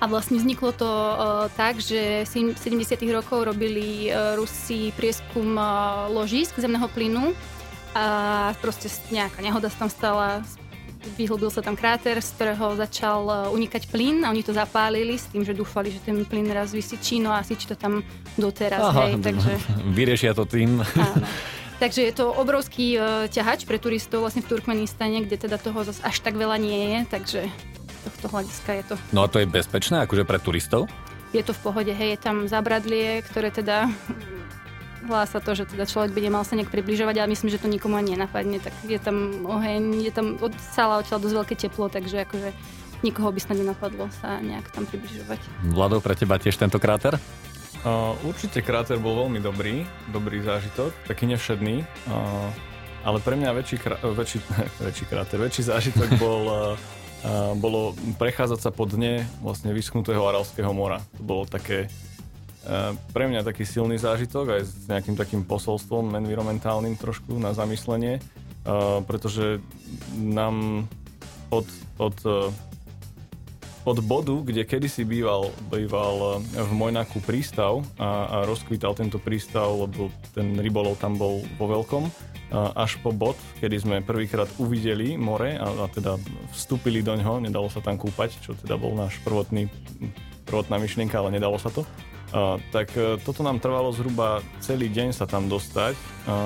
A 0.00 0.04
vlastne 0.08 0.40
vzniklo 0.40 0.72
to 0.72 0.88
uh, 0.88 1.52
tak, 1.58 1.76
že 1.82 2.24
70. 2.24 2.64
rokov 3.12 3.44
robili 3.44 4.08
uh, 4.08 4.32
Rusi 4.38 4.96
prieskum 4.96 5.60
uh, 5.60 6.08
ložísk 6.08 6.56
zemného 6.56 6.88
plynu 6.88 7.36
a 7.92 8.06
proste 8.62 8.88
nejaká 9.10 9.42
nehoda 9.42 9.68
sa 9.68 9.84
tam 9.84 9.90
stala, 9.90 10.28
vyhlbil 11.16 11.50
sa 11.50 11.62
tam 11.62 11.78
kráter, 11.78 12.18
z 12.18 12.30
ktorého 12.34 12.74
začal 12.74 13.50
unikať 13.54 13.90
plyn 13.90 14.26
a 14.26 14.30
oni 14.34 14.42
to 14.42 14.50
zapálili 14.50 15.14
s 15.14 15.30
tým, 15.30 15.46
že 15.46 15.54
dúfali, 15.54 15.94
že 15.94 16.02
ten 16.02 16.26
plyn 16.26 16.50
raz 16.50 16.74
vysyčí, 16.74 17.22
no 17.22 17.30
a 17.30 17.42
syčí 17.42 17.70
to 17.70 17.78
tam 17.78 18.02
doteraz. 18.34 18.82
Aha, 18.82 19.12
hej, 19.12 19.20
takže... 19.26 19.52
Vyriešia 19.94 20.34
to 20.34 20.44
tým. 20.44 20.82
Áno. 20.82 21.26
Takže 21.78 22.10
je 22.10 22.14
to 22.14 22.34
obrovský 22.34 22.98
uh, 22.98 23.30
ťahač 23.30 23.62
pre 23.62 23.78
turistov 23.78 24.26
vlastne 24.26 24.42
v 24.42 24.50
Turkmenistane, 24.50 25.22
kde 25.22 25.38
teda 25.38 25.62
toho 25.62 25.86
zase 25.86 26.02
až 26.02 26.18
tak 26.26 26.34
veľa 26.34 26.58
nie 26.58 26.74
je, 26.74 26.98
takže 27.06 27.40
tohto 28.02 28.26
hľadiska 28.34 28.70
je 28.82 28.84
to. 28.90 28.94
No 29.14 29.22
a 29.22 29.30
to 29.30 29.38
je 29.38 29.46
bezpečné 29.46 30.02
akože 30.02 30.26
pre 30.26 30.42
turistov? 30.42 30.90
Je 31.30 31.44
to 31.46 31.54
v 31.54 31.60
pohode, 31.62 31.92
hej, 31.94 32.16
je 32.16 32.18
tam 32.18 32.50
zabradlie, 32.50 33.22
ktoré 33.30 33.54
teda 33.54 33.86
hlása 35.06 35.38
to, 35.38 35.54
že 35.54 35.70
teda 35.70 35.86
človek 35.86 36.10
by 36.10 36.20
nemal 36.24 36.42
sa 36.42 36.58
nejak 36.58 36.72
približovať, 36.72 37.14
ale 37.22 37.32
myslím, 37.32 37.52
že 37.52 37.60
to 37.62 37.70
nikomu 37.70 38.00
ani 38.00 38.18
nenapadne, 38.18 38.58
tak 38.58 38.74
je 38.82 38.98
tam 38.98 39.46
oheň, 39.46 40.02
je 40.02 40.12
tam 40.12 40.40
od 40.42 40.52
sála 40.58 40.98
odtiaľ 40.98 41.18
dosť 41.22 41.36
veľké 41.38 41.54
teplo, 41.54 41.86
takže 41.86 42.26
akože 42.26 42.50
nikoho 43.06 43.30
by 43.30 43.40
snad 43.40 43.62
nenapadlo 43.62 44.10
sa 44.18 44.42
nejak 44.42 44.74
tam 44.74 44.88
približovať. 44.88 45.38
Vlado, 45.70 46.02
pre 46.02 46.18
teba 46.18 46.40
tiež 46.40 46.58
tento 46.58 46.82
kráter? 46.82 47.14
Uh, 47.86 48.18
určite 48.26 48.58
kráter 48.58 48.98
bol 48.98 49.14
veľmi 49.26 49.38
dobrý, 49.38 49.86
dobrý 50.10 50.42
zážitok, 50.42 50.90
taký 51.06 51.30
nevšedný, 51.30 51.86
uh, 51.86 52.50
ale 53.06 53.22
pre 53.22 53.38
mňa 53.38 53.54
väčší, 53.54 53.76
krá, 53.78 53.96
väčší, 54.02 54.42
väčší 54.86 55.04
kráter, 55.06 55.38
väčší 55.38 55.62
zážitok 55.62 56.10
bol, 56.22 56.42
uh, 56.50 56.58
uh, 57.22 57.54
bolo 57.54 57.94
prechádzať 58.18 58.58
sa 58.58 58.70
po 58.74 58.82
dne 58.82 59.22
vlastne 59.38 59.70
vyschnutého 59.70 60.18
Aralského 60.26 60.74
mora. 60.74 60.98
To 61.14 61.22
bolo 61.22 61.46
také, 61.46 61.86
uh, 61.86 62.17
pre 63.16 63.24
mňa 63.32 63.48
taký 63.48 63.64
silný 63.64 63.96
zážitok 63.96 64.46
aj 64.58 64.62
s 64.64 64.72
nejakým 64.92 65.16
takým 65.16 65.42
posolstvom 65.44 66.12
environmentálnym 66.20 67.00
trošku 67.00 67.40
na 67.40 67.56
zamyslenie, 67.56 68.20
uh, 68.20 69.00
pretože 69.08 69.64
nám 70.16 70.84
od, 71.48 71.64
od 71.96 72.16
uh, 72.28 72.52
od 73.88 74.04
bodu, 74.04 74.36
kde 74.44 74.68
kedysi 74.68 75.08
býval, 75.08 75.48
býval 75.72 76.44
eh, 76.44 76.60
v 76.60 76.70
Mojnaku 76.76 77.24
prístav 77.24 77.80
a, 77.96 78.28
a 78.28 78.36
rozkvítal 78.44 78.92
tento 78.92 79.16
prístav, 79.16 79.64
lebo 79.64 80.12
ten 80.36 80.60
rybolov 80.60 81.00
tam 81.00 81.16
bol 81.16 81.40
vo 81.56 81.72
veľkom, 81.72 82.04
až 82.52 82.96
po 83.04 83.12
bod, 83.12 83.36
kedy 83.60 83.76
sme 83.76 83.96
prvýkrát 84.00 84.48
uvideli 84.56 85.20
more 85.20 85.60
a, 85.60 85.68
a 85.68 85.86
teda 85.92 86.16
vstúpili 86.56 87.04
do 87.04 87.12
ňoho, 87.12 87.44
nedalo 87.44 87.68
sa 87.68 87.84
tam 87.84 88.00
kúpať, 88.00 88.40
čo 88.40 88.56
teda 88.56 88.80
bol 88.80 88.96
náš 88.96 89.20
prvotný, 89.20 89.68
prvotná 90.48 90.80
myšlienka, 90.80 91.12
ale 91.20 91.36
nedalo 91.36 91.60
sa 91.60 91.68
to. 91.68 91.84
Tak 92.72 92.88
eh, 92.96 93.16
toto 93.24 93.40
nám 93.40 93.60
trvalo 93.60 93.88
zhruba 93.92 94.44
celý 94.60 94.92
deň 94.92 95.16
sa 95.16 95.24
tam 95.24 95.48
dostať 95.48 95.96
a, 96.28 96.36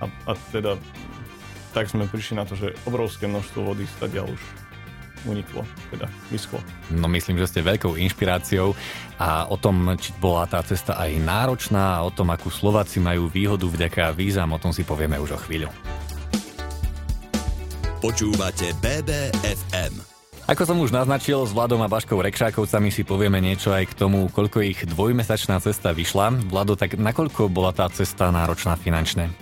a, 0.00 0.04
a 0.06 0.32
teda 0.54 0.78
tak 1.74 1.90
sme 1.90 2.06
prišli 2.06 2.38
na 2.38 2.46
to, 2.46 2.54
že 2.54 2.70
obrovské 2.86 3.26
množstvo 3.26 3.74
vody 3.74 3.82
stadiaľ 3.98 4.30
už 4.30 4.42
uniklo, 5.26 5.66
teda 5.90 6.06
vyschlo. 6.30 6.62
No 6.92 7.10
myslím, 7.10 7.40
že 7.40 7.50
ste 7.50 7.66
veľkou 7.66 7.98
inšpiráciou 7.98 8.76
a 9.18 9.50
o 9.50 9.56
tom, 9.58 9.96
či 9.98 10.14
bola 10.20 10.46
tá 10.46 10.62
cesta 10.62 10.94
aj 10.94 11.18
náročná 11.18 11.98
a 11.98 12.04
o 12.06 12.12
tom, 12.14 12.30
akú 12.30 12.52
Slováci 12.52 13.02
majú 13.02 13.26
výhodu 13.26 13.66
vďaka 13.66 14.14
vízam, 14.14 14.54
o 14.54 14.62
tom 14.62 14.70
si 14.70 14.86
povieme 14.86 15.18
už 15.18 15.34
o 15.34 15.38
chvíľu. 15.40 15.72
Počúvate 18.04 18.70
BBFM. 18.84 20.13
Ako 20.44 20.68
som 20.68 20.76
už 20.76 20.92
naznačil, 20.92 21.40
s 21.40 21.56
Vladom 21.56 21.80
a 21.80 21.88
Baškou 21.88 22.20
Rekšákovcami 22.20 22.92
si 22.92 23.00
povieme 23.00 23.40
niečo 23.40 23.72
aj 23.72 23.88
k 23.88 23.96
tomu, 23.96 24.28
koľko 24.28 24.60
ich 24.60 24.84
dvojmesačná 24.84 25.56
cesta 25.56 25.96
vyšla. 25.96 26.36
Vlado, 26.52 26.76
tak 26.76 27.00
nakoľko 27.00 27.48
bola 27.48 27.72
tá 27.72 27.88
cesta 27.88 28.28
náročná 28.28 28.76
finančne? 28.76 29.32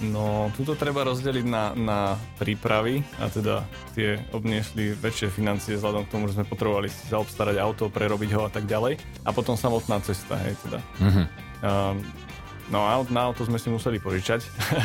No, 0.00 0.48
túto 0.56 0.72
treba 0.80 1.04
rozdeliť 1.04 1.44
na, 1.44 1.76
na 1.76 2.00
prípravy 2.40 3.04
a 3.20 3.28
teda 3.28 3.68
tie 3.92 4.16
obniesli 4.32 4.96
väčšie 4.96 5.28
financie 5.28 5.76
vzhľadom 5.76 6.08
k 6.08 6.12
tomu, 6.16 6.24
že 6.32 6.40
sme 6.40 6.48
potrebovali 6.48 6.88
si 6.88 7.04
zaobstarať 7.12 7.60
auto, 7.60 7.92
prerobiť 7.92 8.30
ho 8.32 8.48
a 8.48 8.50
tak 8.50 8.64
ďalej. 8.64 8.96
A 9.28 9.36
potom 9.36 9.60
samotná 9.60 10.00
cesta, 10.00 10.40
hej, 10.40 10.56
teda. 10.64 10.80
Mm-hmm. 11.04 11.26
Um, 11.60 11.96
no 12.72 12.80
aut, 12.88 13.12
na 13.12 13.28
auto 13.28 13.44
sme 13.44 13.60
si 13.60 13.68
museli 13.68 14.00
požičať. 14.00 14.40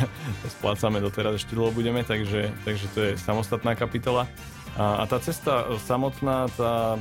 splácame 0.60 1.00
doteraz, 1.00 1.40
ešte 1.40 1.56
dlho 1.56 1.72
budeme, 1.72 2.04
takže, 2.04 2.52
takže 2.68 2.86
to 2.92 3.00
je 3.08 3.12
samostatná 3.16 3.72
kapitola. 3.72 4.28
A, 4.76 5.02
a 5.02 5.04
tá 5.08 5.18
cesta 5.24 5.64
samotná, 5.88 6.52
tá, 6.54 7.00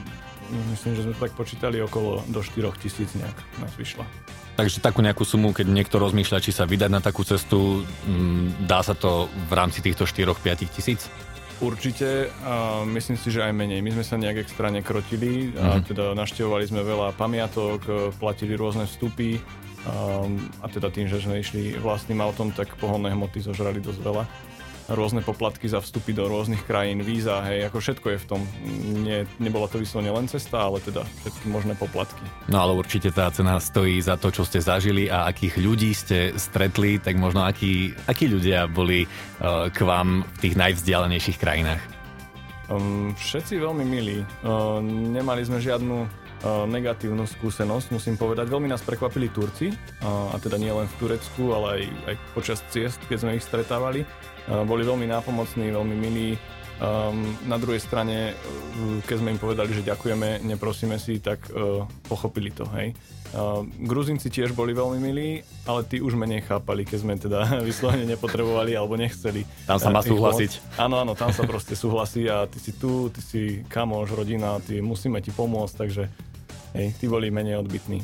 myslím, 0.70 0.94
že 0.94 1.02
sme 1.02 1.12
to 1.18 1.24
tak 1.26 1.34
počítali 1.34 1.82
okolo 1.82 2.22
do 2.30 2.40
4 2.40 2.70
tisíc 2.78 3.10
nejak 3.18 3.34
nás 3.58 3.74
vyšla. 3.74 4.06
Takže 4.54 4.78
takú 4.78 5.02
nejakú 5.02 5.26
sumu, 5.26 5.50
keď 5.50 5.66
niekto 5.66 5.98
rozmýšľa, 5.98 6.38
či 6.38 6.54
sa 6.54 6.62
vydať 6.62 6.90
na 6.90 7.02
takú 7.02 7.26
cestu, 7.26 7.82
mm, 8.06 8.70
dá 8.70 8.86
sa 8.86 8.94
to 8.94 9.26
v 9.50 9.52
rámci 9.52 9.82
týchto 9.82 10.06
4-5 10.06 10.70
tisíc? 10.70 11.10
Určite, 11.58 12.30
a 12.46 12.82
myslím 12.86 13.18
si, 13.18 13.34
že 13.34 13.42
aj 13.42 13.54
menej. 13.54 13.82
My 13.82 13.90
sme 13.94 14.04
sa 14.06 14.14
nejak 14.14 14.46
extra 14.46 14.70
nekrotili, 14.70 15.50
mm-hmm. 15.50 15.58
a 15.58 15.66
mhm. 15.78 15.84
teda 15.90 16.04
naštevovali 16.14 16.64
sme 16.70 16.86
veľa 16.86 17.18
pamiatok, 17.18 17.80
platili 18.22 18.54
rôzne 18.54 18.86
vstupy 18.86 19.42
a, 19.90 20.22
a 20.62 20.66
teda 20.70 20.88
tým, 20.94 21.10
že 21.10 21.18
sme 21.18 21.42
išli 21.42 21.74
vlastným 21.82 22.22
autom, 22.22 22.54
tak 22.54 22.70
pohonné 22.78 23.10
hmoty 23.10 23.42
zožrali 23.42 23.82
dosť 23.82 24.00
veľa 24.06 24.24
rôzne 24.92 25.24
poplatky 25.24 25.64
za 25.64 25.80
vstupy 25.80 26.12
do 26.12 26.28
rôznych 26.28 26.60
krajín, 26.68 27.00
víza, 27.00 27.40
hej, 27.48 27.68
ako 27.72 27.78
všetko 27.80 28.06
je 28.12 28.18
v 28.20 28.26
tom. 28.28 28.40
Nie, 29.04 29.24
nebola 29.40 29.64
to 29.68 29.80
vyslovene 29.80 30.12
len 30.12 30.28
cesta, 30.28 30.68
ale 30.68 30.80
teda 30.84 31.06
všetky 31.24 31.46
možné 31.48 31.72
poplatky. 31.78 32.24
No 32.52 32.60
ale 32.60 32.76
určite 32.76 33.08
tá 33.08 33.32
cena 33.32 33.56
stojí 33.56 33.96
za 34.04 34.20
to, 34.20 34.28
čo 34.28 34.44
ste 34.44 34.60
zažili 34.60 35.08
a 35.08 35.28
akých 35.28 35.56
ľudí 35.60 35.90
ste 35.96 36.36
stretli, 36.36 37.00
tak 37.00 37.16
možno 37.16 37.48
akí, 37.48 37.96
akí 38.04 38.28
ľudia 38.28 38.68
boli 38.68 39.08
uh, 39.08 39.72
k 39.72 39.78
vám 39.84 40.24
v 40.24 40.38
tých 40.44 40.54
najvzdialenejších 40.60 41.40
krajinách? 41.40 41.82
Um, 42.68 43.12
všetci 43.12 43.60
veľmi 43.60 43.84
milí. 43.84 44.24
Uh, 44.40 44.80
nemali 44.84 45.44
sme 45.44 45.60
žiadnu 45.60 46.23
negatívnu 46.44 47.24
skúsenosť, 47.24 47.94
musím 47.94 48.16
povedať. 48.20 48.52
Veľmi 48.52 48.68
nás 48.68 48.84
prekvapili 48.84 49.32
Turci, 49.32 49.72
a 50.04 50.36
teda 50.36 50.60
nie 50.60 50.72
len 50.72 50.84
v 50.84 50.94
Turecku, 51.00 51.56
ale 51.56 51.66
aj, 51.66 51.82
aj 52.12 52.14
počas 52.36 52.58
ciest, 52.68 53.00
keď 53.08 53.18
sme 53.24 53.36
ich 53.36 53.44
stretávali. 53.44 54.04
Boli 54.48 54.84
veľmi 54.84 55.08
nápomocní, 55.08 55.72
veľmi 55.72 55.96
milí. 55.96 56.36
Um, 56.74 57.38
na 57.46 57.54
druhej 57.54 57.78
strane, 57.78 58.34
keď 59.06 59.16
sme 59.22 59.32
im 59.32 59.40
povedali, 59.40 59.70
že 59.72 59.86
ďakujeme, 59.86 60.42
neprosíme 60.42 60.98
si, 60.98 61.22
tak 61.22 61.48
pochopili 62.10 62.50
to, 62.52 62.66
hej. 62.76 62.92
Gruzinci 63.82 64.30
tiež 64.30 64.54
boli 64.54 64.70
veľmi 64.70 64.98
milí, 65.02 65.42
ale 65.66 65.82
tí 65.82 65.98
už 65.98 66.14
menej 66.14 66.46
chápali, 66.46 66.86
keď 66.86 66.98
sme 67.02 67.14
teda 67.18 67.38
vyslovene 67.68 68.06
nepotrebovali 68.06 68.78
alebo 68.78 68.94
nechceli. 68.94 69.42
Tam 69.66 69.82
sa 69.82 69.90
má 69.90 70.06
súhlasiť. 70.06 70.78
Áno, 70.78 71.02
áno, 71.02 71.18
tam 71.18 71.34
sa 71.34 71.42
proste 71.42 71.74
súhlasí 71.74 72.30
a 72.30 72.46
ty 72.46 72.62
si 72.62 72.78
tu, 72.78 73.10
ty 73.10 73.20
si 73.22 73.42
kamoš, 73.66 74.14
rodina, 74.14 74.62
ty 74.62 74.78
musíme 74.78 75.18
ti 75.18 75.34
pomôcť, 75.34 75.74
takže 75.74 76.06
hej, 76.74 76.92
tí 76.98 77.06
boli 77.06 77.30
menej 77.30 77.62
odbytní. 77.62 78.02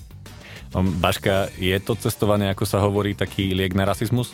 Baška, 0.73 1.51
je 1.59 1.75
to 1.83 1.99
cestovanie, 1.99 2.47
ako 2.47 2.63
sa 2.63 2.79
hovorí, 2.79 3.19
taký 3.19 3.51
liek 3.53 3.75
na 3.75 3.83
rasizmus? 3.83 4.31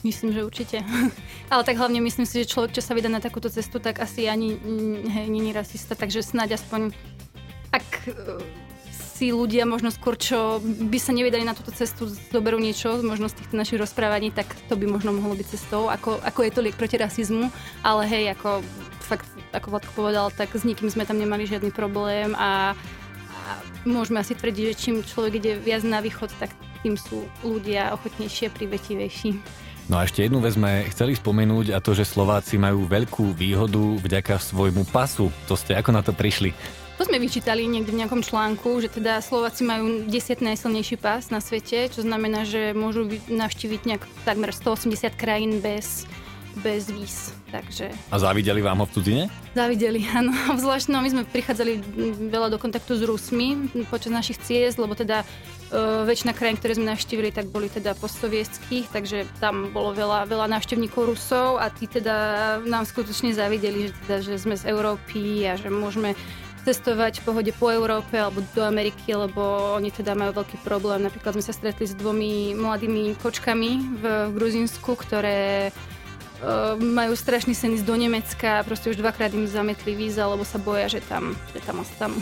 Myslím, 0.00 0.32
že 0.32 0.48
určite. 0.48 0.78
Ale 1.52 1.62
tak 1.68 1.76
hlavne 1.76 2.00
myslím 2.00 2.24
si, 2.24 2.40
že 2.40 2.48
človek, 2.48 2.72
čo 2.72 2.82
sa 2.82 2.96
vydá 2.96 3.12
na 3.12 3.20
takúto 3.20 3.52
cestu, 3.52 3.76
tak 3.76 4.00
asi 4.00 4.24
ani 4.24 4.56
hej, 5.04 5.28
není 5.28 5.52
rasista, 5.52 5.92
takže 5.92 6.24
snáď 6.24 6.56
aspoň 6.56 6.96
ak 7.70 7.86
si 9.20 9.36
ľudia 9.36 9.68
možno 9.68 9.92
skôr, 9.92 10.16
čo 10.16 10.64
by 10.64 10.96
sa 10.96 11.12
nevydali 11.12 11.44
na 11.44 11.52
túto 11.52 11.68
cestu, 11.76 12.08
zoberú 12.08 12.56
niečo, 12.56 13.04
možno 13.04 13.28
z 13.28 13.36
týchto 13.36 13.52
našich 13.52 13.76
rozprávaní, 13.76 14.32
tak 14.32 14.48
to 14.72 14.80
by 14.80 14.88
možno 14.88 15.12
mohlo 15.12 15.36
byť 15.36 15.46
cestou, 15.52 15.92
ako, 15.92 16.24
ako 16.24 16.40
je 16.40 16.52
to 16.56 16.64
liek 16.64 16.80
proti 16.80 16.96
rasizmu, 16.96 17.52
ale 17.84 18.08
hej, 18.08 18.32
ako 18.32 18.64
fakt, 19.04 19.28
ako 19.52 19.76
Vladko 19.76 19.92
povedal, 19.92 20.32
tak 20.32 20.56
s 20.56 20.64
nikým 20.64 20.88
sme 20.88 21.04
tam 21.04 21.20
nemali 21.20 21.44
žiadny 21.44 21.68
problém 21.68 22.32
a 22.32 22.72
môžeme 23.84 24.20
asi 24.20 24.36
tvrdiť, 24.36 24.64
že 24.72 24.80
čím 24.80 24.96
človek 25.04 25.40
ide 25.40 25.52
viac 25.60 25.84
na 25.84 26.00
východ, 26.00 26.32
tak 26.40 26.52
tým 26.80 26.96
sú 26.96 27.24
ľudia 27.44 27.92
ochotnejšie 27.96 28.52
privetivejší. 28.52 29.36
No 29.90 29.98
a 29.98 30.06
ešte 30.06 30.22
jednu 30.22 30.38
vec 30.38 30.54
sme 30.54 30.86
chceli 30.94 31.18
spomenúť 31.18 31.74
a 31.74 31.82
to, 31.82 31.98
že 31.98 32.06
Slováci 32.06 32.54
majú 32.54 32.86
veľkú 32.86 33.34
výhodu 33.34 33.98
vďaka 33.98 34.38
svojmu 34.38 34.86
pasu. 34.94 35.34
To 35.50 35.58
ste 35.58 35.74
ako 35.74 35.90
na 35.90 35.98
to 35.98 36.14
prišli? 36.14 36.54
To 37.00 37.08
sme 37.08 37.16
vyčítali 37.16 37.64
niekde 37.64 37.96
v 37.96 38.04
nejakom 38.04 38.20
článku, 38.20 38.76
že 38.84 38.92
teda 38.92 39.24
Slováci 39.24 39.64
majú 39.64 40.04
10 40.04 40.44
najsilnejší 40.44 41.00
pás 41.00 41.32
na 41.32 41.40
svete, 41.40 41.88
čo 41.88 42.04
znamená, 42.04 42.44
že 42.44 42.76
môžu 42.76 43.08
navštíviť 43.26 43.80
nejak 43.88 44.04
takmer 44.28 44.52
180 44.52 45.16
krajín 45.16 45.64
bez, 45.64 46.04
bez 46.58 46.90
víz. 46.90 47.32
Takže... 47.50 47.90
A 48.10 48.16
závideli 48.18 48.62
vám 48.62 48.82
ho 48.82 48.86
v 48.86 48.94
cudzine? 48.94 49.22
Závideli, 49.54 50.06
áno. 50.18 50.34
Zvlášť, 50.34 50.90
no 50.90 51.02
my 51.02 51.10
sme 51.10 51.22
prichádzali 51.26 51.82
veľa 52.30 52.50
do 52.50 52.58
kontaktu 52.58 52.98
s 52.98 53.02
Rusmi 53.06 53.70
počas 53.86 54.10
našich 54.10 54.38
ciest, 54.42 54.78
lebo 54.78 54.94
teda 54.94 55.22
uh, 55.22 56.02
väčšina 56.06 56.34
krajín, 56.34 56.58
ktoré 56.58 56.78
sme 56.78 56.90
navštívili, 56.90 57.30
tak 57.30 57.50
boli 57.50 57.70
teda 57.70 57.94
postsovietských, 57.98 58.90
takže 58.90 59.26
tam 59.42 59.70
bolo 59.70 59.94
veľa, 59.94 60.26
veľa 60.26 60.46
návštevníkov 60.50 61.14
Rusov 61.14 61.58
a 61.58 61.70
tí 61.70 61.86
teda 61.86 62.58
nám 62.66 62.86
skutočne 62.86 63.34
závideli, 63.34 63.90
že, 63.90 63.92
teda, 64.06 64.16
že 64.22 64.34
sme 64.38 64.54
z 64.58 64.70
Európy 64.70 65.46
a 65.46 65.54
že 65.58 65.70
môžeme 65.70 66.14
cestovať 66.60 67.20
v 67.20 67.24
pohode 67.24 67.52
po 67.56 67.72
Európe 67.72 68.20
alebo 68.20 68.44
do 68.52 68.60
Ameriky, 68.60 69.16
lebo 69.16 69.74
oni 69.80 69.88
teda 69.88 70.12
majú 70.12 70.44
veľký 70.44 70.60
problém. 70.60 71.00
Napríklad 71.00 71.40
sme 71.40 71.44
sa 71.44 71.56
stretli 71.56 71.88
s 71.88 71.96
dvomi 71.96 72.52
mladými 72.52 73.16
kočkami 73.16 73.70
v, 73.96 74.02
v 74.28 74.32
Gruzinsku, 74.36 74.92
ktoré 74.92 75.72
majú 76.80 77.12
strašný 77.12 77.52
sen 77.52 77.76
ísť 77.76 77.86
do 77.86 77.96
Nemecka 77.96 78.60
a 78.60 78.66
proste 78.66 78.90
už 78.90 79.00
dvakrát 79.00 79.32
im 79.36 79.44
zametli 79.44 79.92
víza, 79.92 80.24
lebo 80.24 80.44
sa 80.44 80.56
boja, 80.56 80.88
že 80.88 81.04
tam, 81.04 81.36
že 81.52 81.60
tam 81.60 81.84
ostanú. 81.84 82.18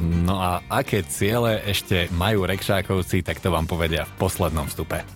No 0.00 0.42
a 0.42 0.58
aké 0.66 1.06
ciele 1.06 1.62
ešte 1.62 2.10
majú 2.10 2.44
rekšákovci, 2.44 3.22
tak 3.22 3.38
to 3.38 3.54
vám 3.54 3.70
povedia 3.70 4.04
v 4.04 4.12
poslednom 4.18 4.66
vstupe. 4.66 5.06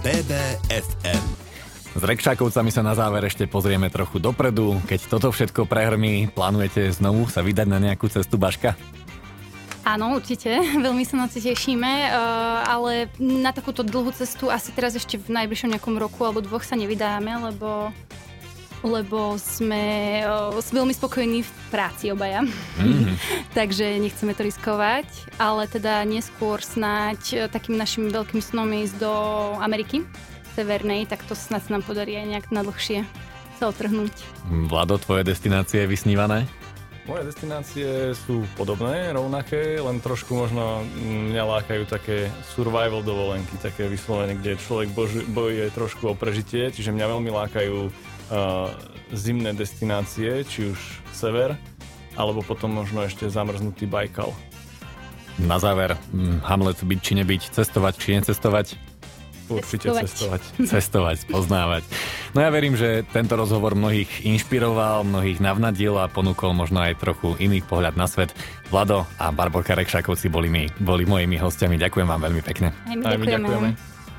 BBFM 0.00 1.50
s 1.90 2.02
Rekšákovcami 2.06 2.70
sa 2.70 2.86
na 2.86 2.94
záver 2.94 3.26
ešte 3.26 3.50
pozrieme 3.50 3.90
trochu 3.90 4.22
dopredu. 4.22 4.78
Keď 4.86 5.10
toto 5.10 5.34
všetko 5.34 5.66
prehrmí, 5.66 6.30
plánujete 6.30 6.86
znovu 6.94 7.26
sa 7.26 7.42
vydať 7.42 7.66
na 7.66 7.82
nejakú 7.82 8.06
cestu 8.06 8.38
Baška? 8.38 8.78
Áno, 9.90 10.14
určite. 10.14 10.54
Veľmi 10.86 11.02
sa 11.02 11.18
na 11.18 11.26
to 11.26 11.42
tešíme, 11.42 11.90
eh, 12.06 12.10
ale 12.62 13.10
na 13.18 13.50
takúto 13.50 13.82
dlhú 13.82 14.14
cestu 14.14 14.46
asi 14.46 14.70
teraz 14.70 14.94
ešte 14.94 15.18
v 15.18 15.34
najbližšom 15.34 15.74
nejakom 15.74 15.98
roku 15.98 16.22
alebo 16.22 16.38
dvoch 16.38 16.62
sa 16.62 16.78
nevydáme, 16.78 17.50
lebo 17.50 17.90
lebo 18.80 19.36
sme 19.36 20.24
uh, 20.24 20.56
veľmi 20.56 20.96
spokojní 20.96 21.44
v 21.44 21.52
práci 21.68 22.08
obaja. 22.08 22.40
Mm-hmm. 22.80 23.12
Takže 23.58 24.00
nechceme 24.00 24.32
to 24.32 24.40
riskovať, 24.40 25.04
ale 25.36 25.68
teda 25.68 26.00
neskôr 26.08 26.64
snáď 26.64 27.20
uh, 27.36 27.40
takým 27.52 27.76
našim 27.76 28.08
veľkým 28.08 28.40
snom 28.40 28.72
ísť 28.72 28.96
do 28.96 29.12
Ameriky 29.60 30.00
severnej, 30.56 31.04
tak 31.04 31.20
to 31.28 31.36
snad 31.36 31.60
sa 31.60 31.76
nám 31.76 31.84
podarí 31.84 32.16
aj 32.16 32.26
nejak 32.32 32.46
na 32.48 32.64
dlhšie 32.64 33.04
sa 33.60 33.68
otrhnúť. 33.68 34.16
Vlado, 34.48 34.96
tvoje 34.96 35.28
destinácie 35.28 35.84
je 35.84 35.92
vysnívané? 35.92 36.48
Moje 37.10 37.26
destinácie 37.26 38.14
sú 38.14 38.46
podobné, 38.54 39.10
rovnaké, 39.10 39.82
len 39.82 39.98
trošku 39.98 40.30
možno 40.30 40.86
mňa 40.94 41.42
lákajú 41.58 41.82
také 41.90 42.30
survival 42.54 43.02
dovolenky, 43.02 43.58
také 43.58 43.90
vyslovene, 43.90 44.38
kde 44.38 44.54
človek 44.54 44.94
bož, 44.94 45.26
bojuje 45.26 45.74
trošku 45.74 46.06
o 46.06 46.14
prežitie, 46.14 46.70
čiže 46.70 46.94
mňa 46.94 47.06
veľmi 47.10 47.34
lákajú 47.34 47.76
uh, 47.82 47.90
zimné 49.10 49.50
destinácie, 49.58 50.46
či 50.46 50.70
už 50.70 50.78
sever, 51.10 51.58
alebo 52.14 52.46
potom 52.46 52.78
možno 52.78 53.02
ešte 53.02 53.26
zamrznutý 53.26 53.90
Bajkal. 53.90 54.30
Na 55.42 55.58
záver, 55.58 55.98
hm, 56.14 56.46
Hamlet 56.46 56.78
byť 56.78 57.00
či 57.02 57.12
nebyť, 57.18 57.42
cestovať 57.58 57.94
či 57.98 58.22
necestovať? 58.22 58.78
Určite 59.58 59.90
cestovať. 59.90 60.40
Cestovať, 60.62 61.18
poznávať. 61.26 61.82
No 62.36 62.38
ja 62.44 62.50
verím, 62.54 62.78
že 62.78 63.02
tento 63.10 63.34
rozhovor 63.34 63.74
mnohých 63.74 64.22
inšpiroval, 64.22 65.02
mnohých 65.02 65.42
navnadil 65.42 65.98
a 65.98 66.06
ponúkol 66.06 66.54
možno 66.54 66.78
aj 66.78 67.02
trochu 67.02 67.34
iný 67.42 67.58
pohľad 67.66 67.98
na 67.98 68.06
svet. 68.06 68.30
Vlado 68.70 69.02
a 69.18 69.34
Barborka 69.34 69.74
Rekšakovci 69.74 70.30
boli, 70.30 70.46
mi, 70.46 70.64
boli 70.78 71.02
mojimi 71.02 71.34
hostiami. 71.34 71.74
Ďakujem 71.74 72.06
vám 72.06 72.20
veľmi 72.30 72.42
pekne. 72.46 72.70
Aj 72.86 72.94
my 72.94 73.02
ďakujeme. 73.02 73.10
Aj 73.10 73.18
my 73.18 73.26
ďakujeme. 73.26 73.89